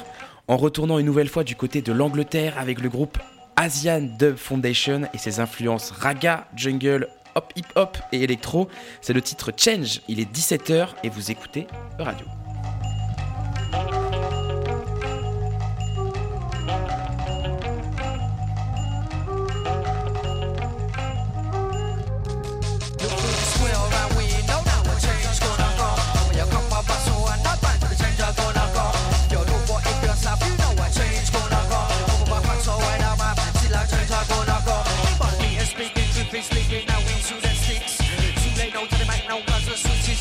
en 0.49 0.57
retournant 0.57 0.99
une 0.99 1.07
nouvelle 1.07 1.29
fois 1.29 1.45
du 1.45 1.55
côté 1.55 1.83
de 1.83 1.93
l'Angleterre 1.93 2.59
avec 2.59 2.81
le 2.81 2.89
groupe 2.89 3.19
Asian 3.57 4.01
Dub 4.19 4.37
Foundation 4.37 5.03
et 5.15 5.19
ses 5.19 5.41
influences 5.41 5.91
raga, 5.91 6.47
jungle, 6.57 7.09
hop 7.35 7.53
hip 7.57 7.67
hop 7.75 7.99
et 8.13 8.23
électro. 8.23 8.69
C'est 9.01 9.13
le 9.13 9.23
titre 9.23 9.53
Change. 9.57 10.01
Il 10.09 10.21
est 10.21 10.31
17h 10.31 10.89
et 11.05 11.09
vous 11.09 11.31
écoutez 11.31 11.67
Radio. 11.99 12.27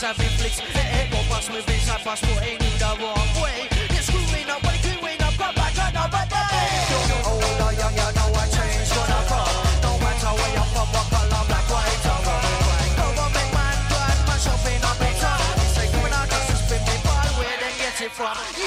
go 0.06 0.14
the 2.78 2.92
wrong 3.02 3.32
way 3.42 3.66
You're 3.90 4.06
screwing 4.06 4.50
up, 4.50 4.62
up, 4.62 5.34
come 5.34 5.56
back 5.56 5.74
another 5.82 6.26
day. 6.30 7.26
Older, 7.26 7.72
young, 7.74 7.96
you 7.98 8.10
know 8.14 8.38
I 8.38 8.46
change 8.54 8.90
what 8.94 9.10
I'm 9.10 9.26
from 9.26 9.50
No 9.82 9.98
matter 9.98 10.32
where 10.38 10.52
you're 10.54 10.70
from, 10.74 10.90
what 10.94 11.08
color, 11.10 11.44
black, 11.50 11.66
white 11.74 12.06
or 12.06 12.20
wrong 12.22 12.46
Government 13.02 13.50
man, 13.50 13.78
brand, 13.90 14.20
They 15.58 15.70
say 15.74 15.88
criminal 15.90 16.26
justice, 16.30 16.64
bring 16.70 16.84
me 16.86 16.98
ball, 17.02 17.26
where 17.42 17.58
they 17.58 17.74
get 17.82 17.98
it 18.06 18.12
from? 18.12 18.65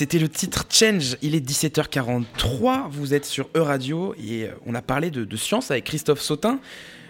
C'était 0.00 0.18
le 0.18 0.30
titre 0.30 0.64
Change. 0.70 1.18
Il 1.20 1.34
est 1.34 1.46
17h43. 1.46 2.88
Vous 2.88 3.12
êtes 3.12 3.26
sur 3.26 3.50
E-Radio 3.54 4.14
et 4.14 4.46
euh, 4.46 4.52
on 4.64 4.74
a 4.74 4.80
parlé 4.80 5.10
de, 5.10 5.26
de 5.26 5.36
science 5.36 5.70
avec 5.70 5.84
Christophe 5.84 6.22
Sautin. 6.22 6.58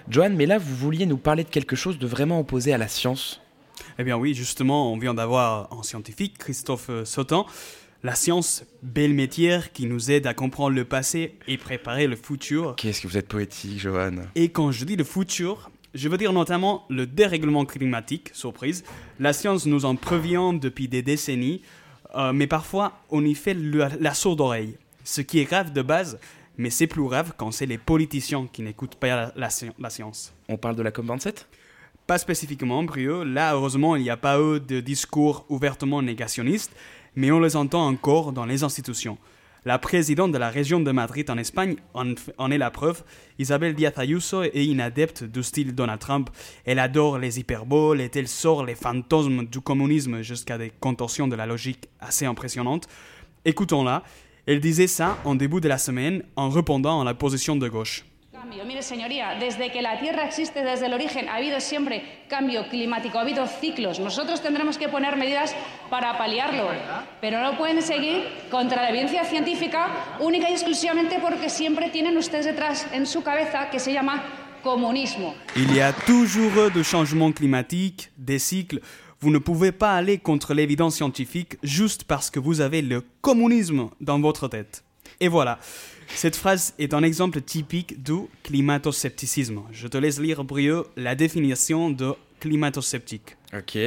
Johan, 0.09 0.31
mais 0.31 0.45
là, 0.45 0.59
vous 0.59 0.75
vouliez 0.75 1.07
nous 1.07 1.17
parler 1.17 1.45
de 1.45 1.49
quelque 1.49 1.77
chose 1.77 2.01
de 2.01 2.07
vraiment 2.09 2.41
opposé 2.41 2.73
à 2.73 2.79
la 2.79 2.89
science. 2.89 3.41
Eh 4.01 4.03
bien 4.03 4.17
oui, 4.17 4.35
justement, 4.35 4.93
on 4.93 4.99
vient 4.99 5.15
d'avoir 5.15 5.73
un 5.73 5.85
scientifique, 5.85 6.37
Christophe 6.37 6.91
euh, 6.91 7.05
Sautin. 7.05 7.47
La 8.03 8.17
science, 8.17 8.65
belle 8.83 9.15
métier 9.15 9.61
qui 9.73 9.87
nous 9.87 10.11
aide 10.11 10.27
à 10.27 10.35
comprendre 10.35 10.75
le 10.75 10.85
passé 10.85 11.37
et 11.47 11.59
préparer 11.59 12.09
le 12.09 12.17
futur. 12.17 12.75
Qu'est-ce 12.75 13.03
que 13.03 13.07
vous 13.07 13.17
êtes 13.17 13.29
poétique, 13.29 13.79
Johan 13.79 14.17
Et 14.35 14.49
quand 14.49 14.73
je 14.73 14.85
dis 14.85 14.97
le 14.97 15.05
futur, 15.05 15.71
je 15.95 16.09
veux 16.09 16.19
dire 16.19 16.33
notamment 16.33 16.87
le 16.91 17.07
dérèglement 17.07 17.65
climatique, 17.65 18.31
surprise. 18.33 18.83
La 19.21 19.33
science 19.33 19.67
nous 19.67 19.85
en 19.85 19.95
prévient 19.95 20.59
depuis 20.61 20.89
des 20.89 21.03
décennies, 21.03 21.63
euh, 22.17 22.33
mais 22.33 22.47
parfois 22.47 22.93
on 23.11 23.25
y 23.25 23.35
fait 23.35 23.55
le- 23.55 23.89
la 24.01 24.15
sourde 24.15 24.41
oreille. 24.41 24.77
Ce 25.05 25.21
qui 25.21 25.39
est 25.39 25.45
grave 25.45 25.73
de 25.73 25.83
base, 25.83 26.19
mais 26.59 26.71
c'est 26.71 26.87
plus 26.87 27.03
grave 27.05 27.33
quand 27.37 27.51
c'est 27.51 27.67
les 27.67 27.79
politiciens 27.79 28.47
qui 28.53 28.63
n'écoutent 28.63 28.97
pas 28.97 29.09
la- 29.09 29.33
la 29.37 29.49
sci- 29.51 29.71
la 29.79 29.91
science. 29.91 30.33
On 30.49 30.57
parle 30.57 30.77
de 30.77 30.83
la 30.83 30.91
COP27 30.91 31.47
Pas 32.07 32.19
spécifiquement, 32.19 32.83
Brio. 32.83 33.23
Là, 33.23 33.55
heureusement, 33.55 33.95
il 33.95 34.03
n'y 34.03 34.11
a 34.11 34.17
pas 34.17 34.39
eu 34.41 34.59
de 34.61 34.81
discours 34.81 35.45
ouvertement 35.49 36.03
négationnistes, 36.03 36.73
mais 37.15 37.31
on 37.31 37.39
les 37.39 37.55
entend 37.55 37.87
encore 37.87 38.33
dans 38.33 38.45
les 38.47 38.65
institutions. 38.65 39.17
La 39.67 39.79
présidente 39.79 40.33
de 40.33 40.39
la 40.39 40.49
région 40.49 40.81
de 40.81 40.91
Madrid 40.91 41.29
en 41.29 41.37
Espagne 41.37 41.77
en, 41.93 42.51
est 42.51 42.59
la 42.59 42.71
preuve. 42.71 43.05
Isabel 43.39 43.75
Díaz 43.75 43.93
Ayuso 43.99 44.43
est 44.43 44.65
une 44.65 44.81
adepte 44.81 45.23
du 45.23 45.43
style 45.43 45.75
Donald 45.75 46.01
Trump. 46.01 46.31
Elle 46.65 46.79
adore 46.79 47.19
les 47.19 47.39
hyperboles 47.39 48.01
et 48.01 48.11
elle 48.15 48.29
sort 48.29 48.65
les 48.65 48.75
fantômes 48.75 49.45
du 49.47 49.61
communisme 49.61 50.23
jusqu'à 50.23 50.57
des 50.57 50.73
contorsions 50.81 51.29
de 51.29 51.37
la 51.37 51.45
logique 51.45 51.89
assez 52.01 52.25
impressionnantes. 52.25 52.89
Écoutons-la. 53.45 54.03
Elle 54.47 54.61
disait 54.61 54.87
ça 54.87 55.19
en 55.25 55.35
début 55.35 55.61
de 55.61 55.69
la 55.69 55.77
semaine 55.77 56.23
en 56.37 56.49
répondant 56.49 57.03
à 57.03 57.05
la 57.05 57.13
position 57.13 57.55
de 57.55 57.69
gauche. 57.69 58.05
Cambio. 58.41 58.65
Mire, 58.65 58.83
señoría, 58.83 59.37
desde 59.39 59.71
que 59.71 59.83
la 59.83 60.01
Tierra 60.01 60.25
existe 60.25 60.65
desde 60.65 60.87
el 60.87 60.95
origen 60.95 61.29
ha 61.29 61.35
habido 61.35 61.61
siempre 61.61 62.23
cambio 62.27 62.67
climático, 62.71 63.19
ha 63.19 63.21
habido 63.21 63.47
ciclos. 63.47 64.01
Nosotros 64.01 64.41
tendremos 64.41 64.79
que 64.79 64.89
poner 64.89 65.19
medidas 65.19 65.55
para 65.91 66.17
paliarlo, 66.17 66.71
pero 67.21 67.43
no 67.43 67.59
pueden 67.59 67.83
seguir 67.83 68.25
contra 68.51 68.81
la 68.81 68.89
evidencia 68.89 69.25
científica 69.25 70.17
única 70.21 70.49
y 70.49 70.53
exclusivamente 70.53 71.19
porque 71.21 71.51
siempre 71.51 71.91
tienen 71.91 72.17
ustedes 72.17 72.47
detrás 72.47 72.87
en 72.93 73.05
su 73.05 73.23
cabeza 73.23 73.69
que 73.69 73.79
se 73.79 73.93
llama 73.93 74.23
comunismo. 74.63 75.35
Il 75.55 75.77
y 75.77 75.81
a 75.81 75.93
toujours 75.93 76.73
de 76.73 76.83
changements 76.83 77.35
climatiques, 77.35 78.11
des 78.17 78.39
cycles. 78.39 78.81
Vous 79.21 79.31
ne 79.31 79.39
pouvez 79.39 79.71
pas 79.71 79.97
aller 79.97 80.17
contre 80.17 80.55
l'évidence 80.55 80.97
scientifique 80.97 81.59
juste 81.63 82.05
parce 82.05 82.31
que 82.31 82.41
vous 82.41 82.63
avez 82.63 82.81
le 82.81 83.03
communisme 83.21 83.91
dans 84.01 84.19
votre 84.19 84.49
tête. 84.49 84.83
Et 85.21 85.29
voilà. 85.29 85.59
Cette 86.15 86.37
phrase 86.37 86.75
est 86.79 86.93
un 86.93 87.03
exemple 87.03 87.41
typique 87.41 88.03
du 88.03 88.29
climato-scepticisme. 88.43 89.63
Je 89.73 89.89
te 89.89 89.97
laisse 89.97 90.21
lire, 90.21 90.45
Brieux, 90.45 90.85
la 90.97 91.15
définition 91.15 91.91
de 91.91 92.15
climato-sceptique. 92.41 93.37
Ok. 93.57 93.79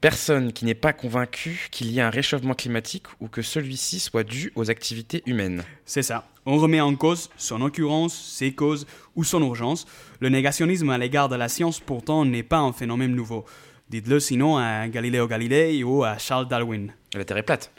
Personne 0.00 0.52
qui 0.52 0.66
n'est 0.66 0.74
pas 0.74 0.92
convaincu 0.92 1.68
qu'il 1.70 1.90
y 1.90 2.00
a 2.00 2.06
un 2.06 2.10
réchauffement 2.10 2.52
climatique 2.52 3.06
ou 3.20 3.28
que 3.28 3.40
celui-ci 3.40 4.00
soit 4.00 4.24
dû 4.24 4.52
aux 4.54 4.70
activités 4.70 5.22
humaines. 5.24 5.64
C'est 5.86 6.02
ça. 6.02 6.28
On 6.44 6.58
remet 6.58 6.82
en 6.82 6.94
cause 6.94 7.30
son 7.38 7.62
occurrence, 7.62 8.14
ses 8.14 8.52
causes 8.52 8.86
ou 9.16 9.24
son 9.24 9.40
urgence. 9.40 9.86
Le 10.20 10.28
négationnisme 10.28 10.90
à 10.90 10.98
l'égard 10.98 11.30
de 11.30 11.36
la 11.36 11.48
science, 11.48 11.80
pourtant, 11.80 12.26
n'est 12.26 12.42
pas 12.42 12.58
un 12.58 12.74
phénomène 12.74 13.14
nouveau. 13.14 13.46
Dites-le 13.88 14.20
sinon 14.20 14.58
à 14.58 14.88
Galileo 14.88 15.26
Galilei 15.26 15.82
ou 15.84 16.04
à 16.04 16.18
Charles 16.18 16.48
Darwin. 16.48 16.92
La 17.14 17.24
Terre 17.24 17.38
est 17.38 17.42
plate. 17.42 17.72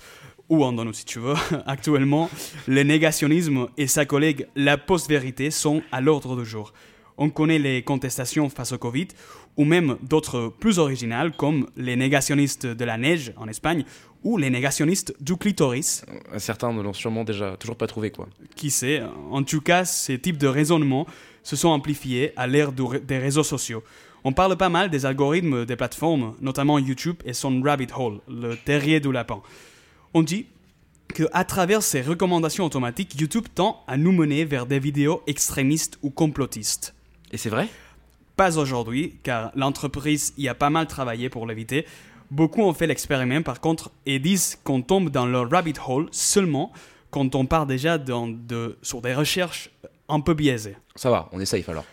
Ou 0.49 0.63
en 0.63 0.69
Andalou 0.69 0.93
si 0.93 1.05
tu 1.05 1.19
veux. 1.19 1.35
Actuellement, 1.65 2.29
le 2.67 2.83
négationnisme 2.83 3.67
et 3.77 3.87
sa 3.87 4.05
collègue 4.05 4.47
la 4.55 4.77
post-vérité 4.77 5.51
sont 5.51 5.81
à 5.91 6.01
l'ordre 6.01 6.35
du 6.37 6.45
jour. 6.45 6.73
On 7.17 7.29
connaît 7.29 7.59
les 7.59 7.81
contestations 7.81 8.49
face 8.49 8.73
au 8.73 8.77
Covid, 8.77 9.07
ou 9.57 9.63
même 9.63 9.97
d'autres 10.01 10.53
plus 10.59 10.79
originales 10.79 11.31
comme 11.31 11.67
les 11.77 11.95
négationnistes 11.95 12.65
de 12.65 12.85
la 12.85 12.97
neige 12.97 13.31
en 13.37 13.47
Espagne, 13.47 13.85
ou 14.23 14.37
les 14.37 14.49
négationnistes 14.49 15.15
du 15.21 15.37
clitoris. 15.37 16.03
Certains 16.37 16.73
ne 16.73 16.81
l'ont 16.81 16.93
sûrement 16.93 17.23
déjà 17.23 17.55
toujours 17.57 17.77
pas 17.77 17.87
trouvé, 17.87 18.11
quoi. 18.11 18.27
Qui 18.55 18.69
sait 18.69 19.01
En 19.31 19.43
tout 19.43 19.61
cas, 19.61 19.85
ces 19.85 20.19
types 20.19 20.37
de 20.37 20.47
raisonnements 20.47 21.05
se 21.43 21.55
sont 21.55 21.69
amplifiés 21.69 22.33
à 22.35 22.47
l'ère 22.47 22.71
des 22.73 23.17
réseaux 23.17 23.43
sociaux. 23.43 23.83
On 24.23 24.33
parle 24.33 24.57
pas 24.57 24.69
mal 24.69 24.89
des 24.89 25.05
algorithmes 25.05 25.65
des 25.65 25.75
plateformes, 25.75 26.33
notamment 26.41 26.79
YouTube 26.79 27.17
et 27.25 27.33
son 27.33 27.61
rabbit 27.61 27.87
hole, 27.95 28.19
le 28.27 28.55
terrier 28.55 28.99
du 28.99 29.11
lapin. 29.11 29.41
On 30.18 30.24
dit 30.24 30.45
que 31.09 31.26
à 31.34 31.43
travers 31.43 31.84
ces 31.84 32.01
recommandations 32.01 32.63
automatiques, 32.63 33.20
YouTube 33.20 33.47
tend 33.53 33.84
à 33.86 33.97
nous 33.97 34.13
mener 34.13 34.45
vers 34.45 34.66
des 34.66 34.80
vidéos 34.80 35.22
extrémistes 35.28 35.99
ou 36.03 36.09
complotistes. 36.09 36.95
Et 37.34 37.38
c'est 37.38 37.49
vrai? 37.49 37.68
Pas 38.38 38.57
aujourd'hui, 38.57 39.18
car 39.24 39.51
l'entreprise 39.55 40.34
y 40.38 40.47
a 40.47 40.55
pas 40.55 40.70
mal 40.70 40.88
travaillé 40.88 41.28
pour 41.28 41.45
l'éviter. 41.45 41.86
Beaucoup 42.32 42.61
ont 42.61 42.74
fait 42.74 42.88
l'expériment 42.88 43.41
par 43.41 43.59
contre 43.59 43.91
et 44.05 44.20
disent 44.20 44.57
qu'on 44.63 44.82
tombe 44.82 45.09
dans 45.09 45.26
le 45.26 45.39
rabbit 45.39 45.74
hole 45.86 46.07
seulement 46.11 46.72
quand 47.11 47.36
on 47.36 47.45
part 47.45 47.66
déjà 47.66 47.97
dans 47.97 48.30
de, 48.30 48.78
sur 48.82 49.01
des 49.01 49.13
recherches 49.13 49.70
un 50.07 50.22
peu 50.22 50.34
biaisées. 50.34 50.78
Ça 50.95 51.09
va, 51.09 51.28
on 51.34 51.41
est 51.41 51.45
safe 51.45 51.68
alors. 51.68 51.84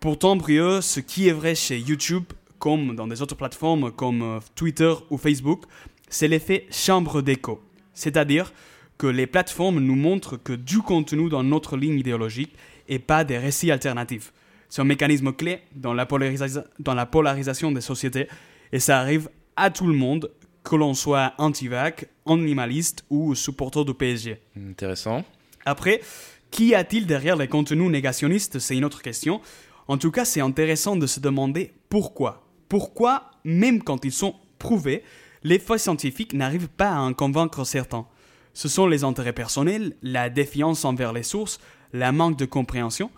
Pourtant, 0.00 0.34
Brieux, 0.34 0.80
ce 0.80 1.00
qui 1.00 1.28
est 1.28 1.32
vrai 1.32 1.54
chez 1.54 1.78
YouTube, 1.78 2.24
comme 2.58 2.94
dans 2.94 3.06
des 3.06 3.20
autres 3.22 3.34
plateformes 3.34 3.90
comme 3.90 4.22
euh, 4.22 4.38
Twitter 4.54 4.94
ou 5.10 5.18
Facebook, 5.18 5.64
c'est 6.10 6.28
l'effet 6.28 6.66
chambre 6.70 7.22
d'écho. 7.22 7.62
C'est-à-dire 7.94 8.52
que 8.98 9.06
les 9.06 9.26
plateformes 9.26 9.80
nous 9.80 9.96
montrent 9.96 10.36
que 10.36 10.52
du 10.52 10.80
contenu 10.80 11.30
dans 11.30 11.42
notre 11.42 11.76
ligne 11.78 11.98
idéologique 11.98 12.54
et 12.88 12.98
pas 12.98 13.24
des 13.24 13.38
récits 13.38 13.70
alternatifs. 13.70 14.32
C'est 14.68 14.82
un 14.82 14.84
mécanisme 14.84 15.32
clé 15.32 15.60
dans 15.74 15.94
la, 15.94 16.04
polarisa- 16.04 16.64
dans 16.78 16.94
la 16.94 17.06
polarisation 17.06 17.72
des 17.72 17.80
sociétés 17.80 18.28
et 18.72 18.78
ça 18.78 18.98
arrive 19.00 19.30
à 19.56 19.70
tout 19.70 19.86
le 19.86 19.94
monde, 19.94 20.30
que 20.62 20.76
l'on 20.76 20.92
soit 20.94 21.32
anti-vac, 21.38 22.06
animaliste 22.26 23.04
ou 23.08 23.34
supporter 23.34 23.84
du 23.84 23.94
PSG. 23.94 24.38
Intéressant. 24.68 25.24
Après, 25.64 26.02
qui 26.50 26.74
a-t-il 26.74 27.06
derrière 27.06 27.36
les 27.36 27.48
contenus 27.48 27.90
négationnistes? 27.90 28.58
C'est 28.58 28.76
une 28.76 28.84
autre 28.84 29.02
question. 29.02 29.40
En 29.88 29.96
tout 29.98 30.10
cas, 30.10 30.24
c'est 30.24 30.40
intéressant 30.40 30.96
de 30.96 31.06
se 31.06 31.18
demander 31.20 31.72
pourquoi. 31.88 32.46
Pourquoi, 32.68 33.30
même 33.44 33.82
quand 33.82 34.04
ils 34.04 34.12
sont 34.12 34.34
prouvés, 34.58 35.02
les 35.42 35.58
faits 35.58 35.78
scientifiques 35.78 36.34
n'arrivent 36.34 36.68
pas 36.68 36.90
à 36.90 37.00
en 37.00 37.14
convaincre 37.14 37.64
certains 37.64 38.06
Ce 38.52 38.68
sont 38.68 38.86
les 38.86 39.04
intérêts 39.04 39.32
personnels, 39.32 39.96
la 40.02 40.28
défiance 40.28 40.84
envers 40.84 41.12
les 41.12 41.22
sources, 41.22 41.60
la 41.92 42.12
manque 42.12 42.38
de 42.38 42.44
compréhension. 42.44 43.10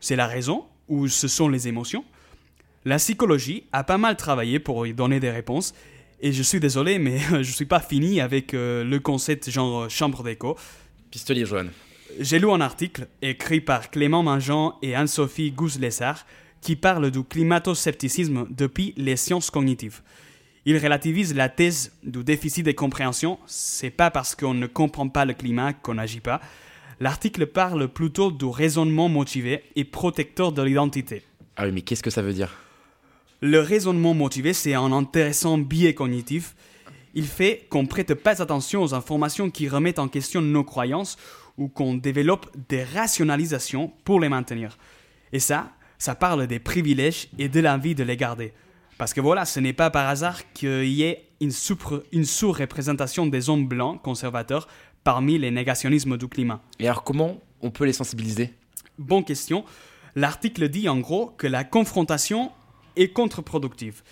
C'est 0.00 0.16
la 0.16 0.26
raison 0.26 0.64
ou 0.88 1.08
ce 1.08 1.28
sont 1.28 1.48
les 1.48 1.68
émotions 1.68 2.04
La 2.84 2.96
psychologie 2.96 3.64
a 3.72 3.84
pas 3.84 3.98
mal 3.98 4.16
travaillé 4.16 4.58
pour 4.58 4.86
y 4.86 4.94
donner 4.94 5.20
des 5.20 5.30
réponses. 5.30 5.74
Et 6.22 6.32
je 6.32 6.42
suis 6.42 6.60
désolé, 6.60 6.98
mais 6.98 7.18
je 7.42 7.50
suis 7.50 7.66
pas 7.66 7.80
fini 7.80 8.20
avec 8.20 8.52
euh, 8.52 8.84
le 8.84 9.00
concept 9.00 9.50
genre 9.50 9.82
euh, 9.82 9.88
chambre 9.88 10.22
d'écho. 10.22 10.56
Pistolier 11.10 11.46
jaune. 11.46 11.70
J'ai 12.18 12.38
lu 12.38 12.50
un 12.50 12.60
article 12.60 13.06
écrit 13.22 13.60
par 13.60 13.90
Clément 13.90 14.22
Mangeant 14.22 14.76
et 14.82 14.94
Anne-Sophie 14.94 15.52
Gouze-Lessard 15.52 16.26
qui 16.60 16.76
parle 16.76 17.10
du 17.10 17.22
climato-scepticisme 17.22 18.46
depuis 18.50 18.92
les 18.96 19.16
sciences 19.16 19.50
cognitives. 19.50 20.02
Il 20.66 20.76
relativise 20.76 21.34
la 21.34 21.48
thèse 21.48 21.92
du 22.02 22.22
déficit 22.22 22.66
de 22.66 22.72
compréhension. 22.72 23.38
C'est 23.46 23.90
pas 23.90 24.10
parce 24.10 24.34
qu'on 24.34 24.54
ne 24.54 24.66
comprend 24.66 25.08
pas 25.08 25.24
le 25.24 25.32
climat 25.32 25.72
qu'on 25.72 25.94
n'agit 25.94 26.20
pas. 26.20 26.40
L'article 27.00 27.46
parle 27.46 27.88
plutôt 27.88 28.30
du 28.30 28.44
raisonnement 28.44 29.08
motivé 29.08 29.64
et 29.74 29.84
protecteur 29.84 30.52
de 30.52 30.62
l'identité. 30.62 31.22
Ah 31.56 31.64
oui, 31.64 31.72
mais 31.72 31.80
qu'est-ce 31.80 32.02
que 32.02 32.10
ça 32.10 32.20
veut 32.20 32.34
dire? 32.34 32.54
Le 33.40 33.60
raisonnement 33.60 34.12
motivé, 34.12 34.52
c'est 34.52 34.74
un 34.74 34.92
intéressant 34.92 35.56
biais 35.56 35.94
cognitif. 35.94 36.54
Il 37.14 37.26
fait 37.26 37.66
qu'on 37.70 37.86
prête 37.86 38.12
pas 38.14 38.42
attention 38.42 38.82
aux 38.82 38.92
informations 38.92 39.50
qui 39.50 39.66
remettent 39.66 39.98
en 39.98 40.08
question 40.08 40.42
nos 40.42 40.62
croyances 40.62 41.16
ou 41.56 41.68
qu'on 41.68 41.94
développe 41.94 42.50
des 42.68 42.84
rationalisations 42.84 43.92
pour 44.04 44.20
les 44.20 44.28
maintenir. 44.28 44.76
Et 45.32 45.40
ça, 45.40 45.72
ça 45.98 46.14
parle 46.14 46.46
des 46.46 46.58
privilèges 46.58 47.28
et 47.38 47.48
de 47.48 47.60
l'envie 47.60 47.94
de 47.94 48.04
les 48.04 48.18
garder. 48.18 48.52
Parce 49.00 49.14
que 49.14 49.22
voilà, 49.22 49.46
ce 49.46 49.60
n'est 49.60 49.72
pas 49.72 49.88
par 49.88 50.06
hasard 50.10 50.52
qu'il 50.52 50.84
y 50.84 51.04
ait 51.04 51.24
une, 51.40 51.52
sous-représentation 51.52 53.26
des 53.26 53.48
hommes 53.48 53.66
blancs 53.66 54.02
conservateurs 54.02 54.68
parmi 55.04 55.38
les 55.38 55.50
négationnismes 55.50 56.18
du 56.18 56.28
climat. 56.28 56.60
Et 56.78 56.86
alors 56.86 57.02
comment 57.02 57.40
on 57.62 57.70
peut 57.70 57.86
les 57.86 57.94
sensibiliser? 57.94 58.52
Bonne 58.98 59.24
question. 59.24 59.64
L'article 60.16 60.68
dit 60.68 60.86
en 60.86 60.98
gros 60.98 61.32
que 61.38 61.46
la 61.46 61.64
confrontation 61.64 62.52
est 62.94 63.08
contre-productive. 63.08 64.02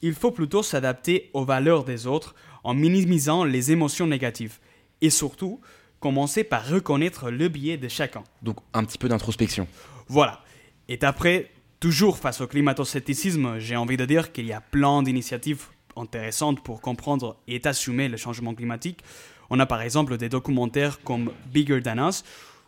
Il 0.00 0.14
faut 0.14 0.30
plutôt 0.30 0.62
s'adapter 0.62 1.28
aux 1.34 1.44
valeurs 1.44 1.84
des 1.84 2.06
autres 2.06 2.34
en 2.64 2.72
minimisant 2.72 3.44
les 3.44 3.70
émotions 3.70 4.06
négatives. 4.06 4.60
Et 5.02 5.10
surtout, 5.10 5.60
commencer 6.00 6.42
par 6.42 6.66
reconnaître 6.66 7.30
le 7.30 7.48
biais 7.48 7.76
de 7.76 7.88
chacun. 7.88 8.24
Donc 8.40 8.56
un 8.72 8.82
petit 8.84 8.96
peu 8.96 9.10
d'introspection. 9.10 9.68
Voilà. 10.06 10.42
Et 10.88 10.98
après, 11.02 11.50
toujours 11.80 12.18
face 12.18 12.40
au 12.40 12.46
climato-scepticisme, 12.46 13.58
j'ai 13.58 13.76
envie 13.76 13.96
de 13.96 14.04
dire 14.04 14.32
qu'il 14.32 14.46
y 14.46 14.52
a 14.52 14.60
plein 14.60 15.02
d'initiatives 15.02 15.66
intéressantes 15.96 16.62
pour 16.62 16.80
comprendre 16.80 17.36
et 17.46 17.60
assumer 17.64 18.08
le 18.08 18.16
changement 18.16 18.54
climatique. 18.54 19.00
On 19.50 19.58
a 19.60 19.66
par 19.66 19.82
exemple 19.82 20.16
des 20.16 20.28
documentaires 20.28 21.00
comme 21.02 21.32
Bigger 21.52 21.82
Than 21.82 22.08
Us 22.08 22.24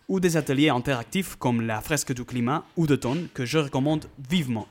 ou 0.08 0.20
des 0.20 0.36
ateliers 0.36 0.70
interactifs 0.70 1.36
comme 1.36 1.60
la 1.60 1.80
fresque 1.80 2.12
du 2.12 2.24
climat 2.24 2.64
ou 2.76 2.86
de 2.86 2.96
tonnes 2.96 3.28
que 3.34 3.44
je 3.44 3.58
recommande 3.58 4.06
vivement. 4.28 4.66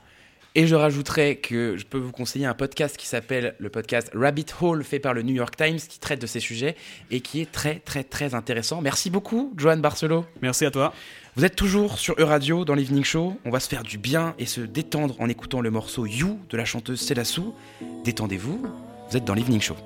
Et 0.56 0.66
je 0.66 0.74
rajouterais 0.74 1.36
que 1.36 1.76
je 1.76 1.86
peux 1.86 1.98
vous 1.98 2.10
conseiller 2.10 2.44
un 2.44 2.54
podcast 2.54 2.96
qui 2.96 3.06
s'appelle 3.06 3.54
le 3.60 3.68
podcast 3.68 4.10
Rabbit 4.14 4.46
Hole 4.60 4.82
fait 4.82 4.98
par 4.98 5.14
le 5.14 5.22
New 5.22 5.34
York 5.34 5.56
Times 5.56 5.78
qui 5.78 6.00
traite 6.00 6.20
de 6.20 6.26
ces 6.26 6.40
sujets 6.40 6.74
et 7.12 7.20
qui 7.20 7.40
est 7.40 7.50
très 7.50 7.76
très 7.76 8.02
très 8.02 8.34
intéressant. 8.34 8.82
Merci 8.82 9.10
beaucoup 9.10 9.52
Joanne 9.56 9.80
Barcelo. 9.80 10.24
Merci 10.42 10.66
à 10.66 10.72
toi. 10.72 10.92
Vous 11.36 11.44
êtes 11.44 11.54
toujours 11.54 12.00
sur 12.00 12.16
Euradio 12.18 12.64
dans 12.64 12.74
l'Evening 12.74 13.04
Show. 13.04 13.36
On 13.44 13.50
va 13.50 13.60
se 13.60 13.68
faire 13.68 13.84
du 13.84 13.98
bien 13.98 14.34
et 14.40 14.46
se 14.46 14.60
détendre 14.60 15.14
en 15.20 15.28
écoutant 15.28 15.60
le 15.60 15.70
morceau 15.70 16.04
You 16.04 16.40
de 16.50 16.56
la 16.56 16.64
chanteuse 16.64 17.00
Selassou. 17.00 17.54
Détendez-vous, 18.04 18.60
vous 19.08 19.16
êtes 19.16 19.24
dans 19.24 19.34
l'Evening 19.34 19.60
Show. 19.60 19.76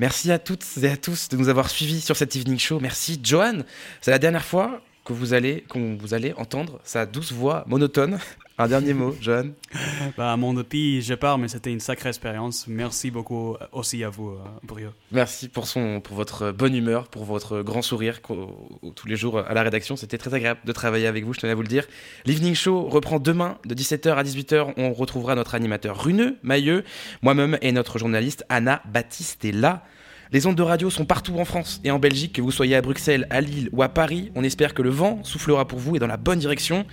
Merci 0.00 0.30
à 0.30 0.38
toutes 0.38 0.64
et 0.80 0.88
à 0.88 0.96
tous 0.96 1.28
de 1.28 1.36
nous 1.36 1.48
avoir 1.48 1.68
suivis 1.68 2.00
sur 2.00 2.16
cette 2.16 2.36
evening 2.36 2.58
show. 2.58 2.78
Merci 2.78 3.18
Johan. 3.20 3.62
C'est 4.00 4.12
la 4.12 4.20
dernière 4.20 4.44
fois 4.44 4.80
que 5.04 5.12
vous 5.12 5.34
allez, 5.34 5.64
vous 5.74 6.14
allez 6.14 6.32
entendre 6.34 6.80
sa 6.84 7.04
douce 7.04 7.32
voix 7.32 7.64
monotone. 7.66 8.20
Un 8.60 8.66
dernier 8.66 8.92
mot, 8.92 9.14
Johan. 9.20 9.50
Bah, 10.16 10.36
mon 10.36 10.52
depuis, 10.52 11.00
je 11.00 11.14
pars, 11.14 11.38
mais 11.38 11.46
c'était 11.46 11.70
une 11.70 11.78
sacrée 11.78 12.08
expérience. 12.08 12.66
Merci 12.66 13.12
beaucoup 13.12 13.56
aussi 13.70 14.02
à 14.02 14.10
vous, 14.10 14.30
euh, 14.30 14.38
Brio. 14.64 14.88
Merci 15.12 15.48
pour, 15.48 15.68
son, 15.68 16.00
pour 16.00 16.16
votre 16.16 16.50
bonne 16.50 16.74
humeur, 16.74 17.06
pour 17.06 17.24
votre 17.24 17.62
grand 17.62 17.82
sourire 17.82 18.20
tous 18.20 19.06
les 19.06 19.14
jours 19.14 19.38
à 19.38 19.54
la 19.54 19.62
rédaction. 19.62 19.94
C'était 19.94 20.18
très 20.18 20.34
agréable 20.34 20.58
de 20.64 20.72
travailler 20.72 21.06
avec 21.06 21.24
vous, 21.24 21.34
je 21.34 21.38
tenais 21.38 21.52
à 21.52 21.54
vous 21.54 21.62
le 21.62 21.68
dire. 21.68 21.86
L'Evening 22.26 22.56
Show 22.56 22.88
reprend 22.88 23.20
demain 23.20 23.58
de 23.64 23.76
17h 23.76 24.12
à 24.14 24.24
18h. 24.24 24.72
On 24.76 24.92
retrouvera 24.92 25.36
notre 25.36 25.54
animateur 25.54 26.02
Runeux, 26.02 26.36
Mailleux, 26.42 26.82
moi-même 27.22 27.58
et 27.62 27.70
notre 27.70 28.00
journaliste 28.00 28.44
Anna 28.48 28.82
Battistella. 28.86 29.84
Les 30.32 30.46
ondes 30.46 30.56
de 30.56 30.62
radio 30.62 30.90
sont 30.90 31.04
partout 31.04 31.38
en 31.38 31.44
France 31.44 31.80
et 31.84 31.92
en 31.92 32.00
Belgique, 32.00 32.34
que 32.34 32.42
vous 32.42 32.50
soyez 32.50 32.74
à 32.74 32.82
Bruxelles, 32.82 33.28
à 33.30 33.40
Lille 33.40 33.68
ou 33.70 33.84
à 33.84 33.88
Paris. 33.88 34.32
On 34.34 34.42
espère 34.42 34.74
que 34.74 34.82
le 34.82 34.90
vent 34.90 35.22
soufflera 35.22 35.68
pour 35.68 35.78
vous 35.78 35.94
et 35.94 36.00
dans 36.00 36.08
la 36.08 36.16
bonne 36.16 36.40
direction. 36.40 36.84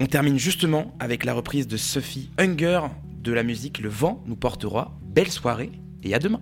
On 0.00 0.06
termine 0.06 0.38
justement 0.38 0.92
avec 0.98 1.24
la 1.24 1.34
reprise 1.34 1.68
de 1.68 1.76
Sophie 1.76 2.28
Hunger 2.36 2.80
de 3.22 3.32
la 3.32 3.44
musique 3.44 3.78
Le 3.78 3.88
vent 3.88 4.22
nous 4.26 4.34
portera. 4.34 4.98
Belle 5.02 5.30
soirée 5.30 5.70
et 6.02 6.14
à 6.14 6.18
demain. 6.18 6.40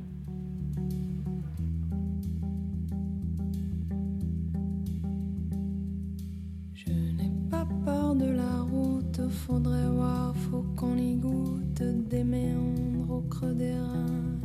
Je 6.75 6.91
n'ai 6.91 7.31
pas 7.51 7.67
peur 7.85 8.15
de 8.15 8.25
la 8.25 8.63
route, 8.63 9.21
faudrait 9.47 9.89
voir, 9.91 10.35
faut 10.51 10.65
qu'on 10.75 10.97
y 10.97 11.17
goûte 11.17 11.83
des 12.09 12.25
méandres 12.25 13.11
au 13.11 13.21
creux 13.21 13.55
des 13.55 13.75
reins. 13.75 14.41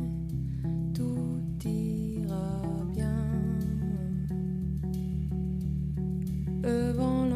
Tout 0.94 1.40
ira 1.64 2.62
bien. 2.94 3.16
Le 6.62 6.92
vent 6.92 7.27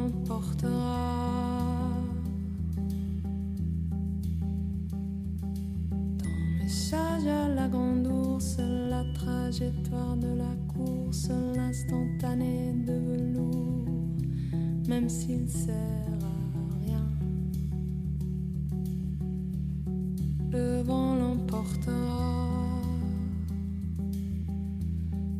Message 6.72 7.26
à 7.26 7.48
la 7.48 7.68
grande 7.68 8.06
ours, 8.06 8.56
la 8.58 9.04
trajectoire 9.12 10.16
de 10.16 10.28
la 10.28 10.54
course, 10.72 11.28
l'instantané 11.54 12.72
de 12.86 12.94
velours 12.94 13.84
même 14.88 15.06
s'il 15.10 15.46
sert 15.50 15.74
à 16.22 16.78
rien. 16.80 17.06
Le 20.50 20.80
vent 20.80 21.14
l'emportera, 21.14 22.48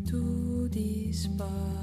tout 0.06 0.68
disparaîtra. 0.70 1.81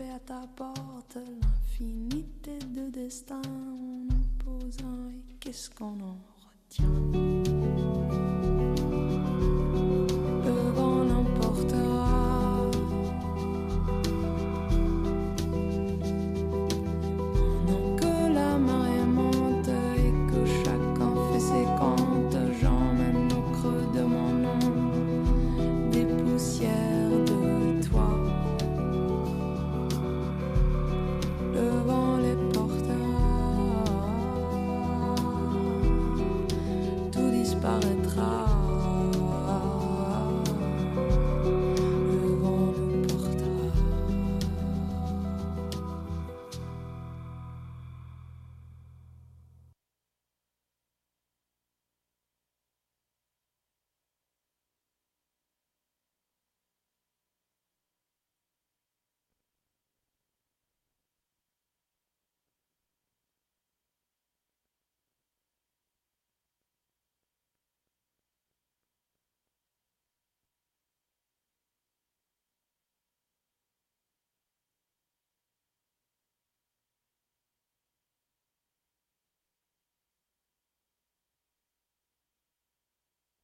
À 0.00 0.18
ta 0.20 0.46
porte, 0.56 1.16
l'infinité 1.16 2.58
de 2.74 2.90
destin 2.90 3.42
en 3.46 4.06
opposant, 4.08 5.10
et 5.10 5.34
qu'est-ce 5.38 5.68
qu'on 5.70 6.00
en 6.00 6.16
retient? 6.46 8.41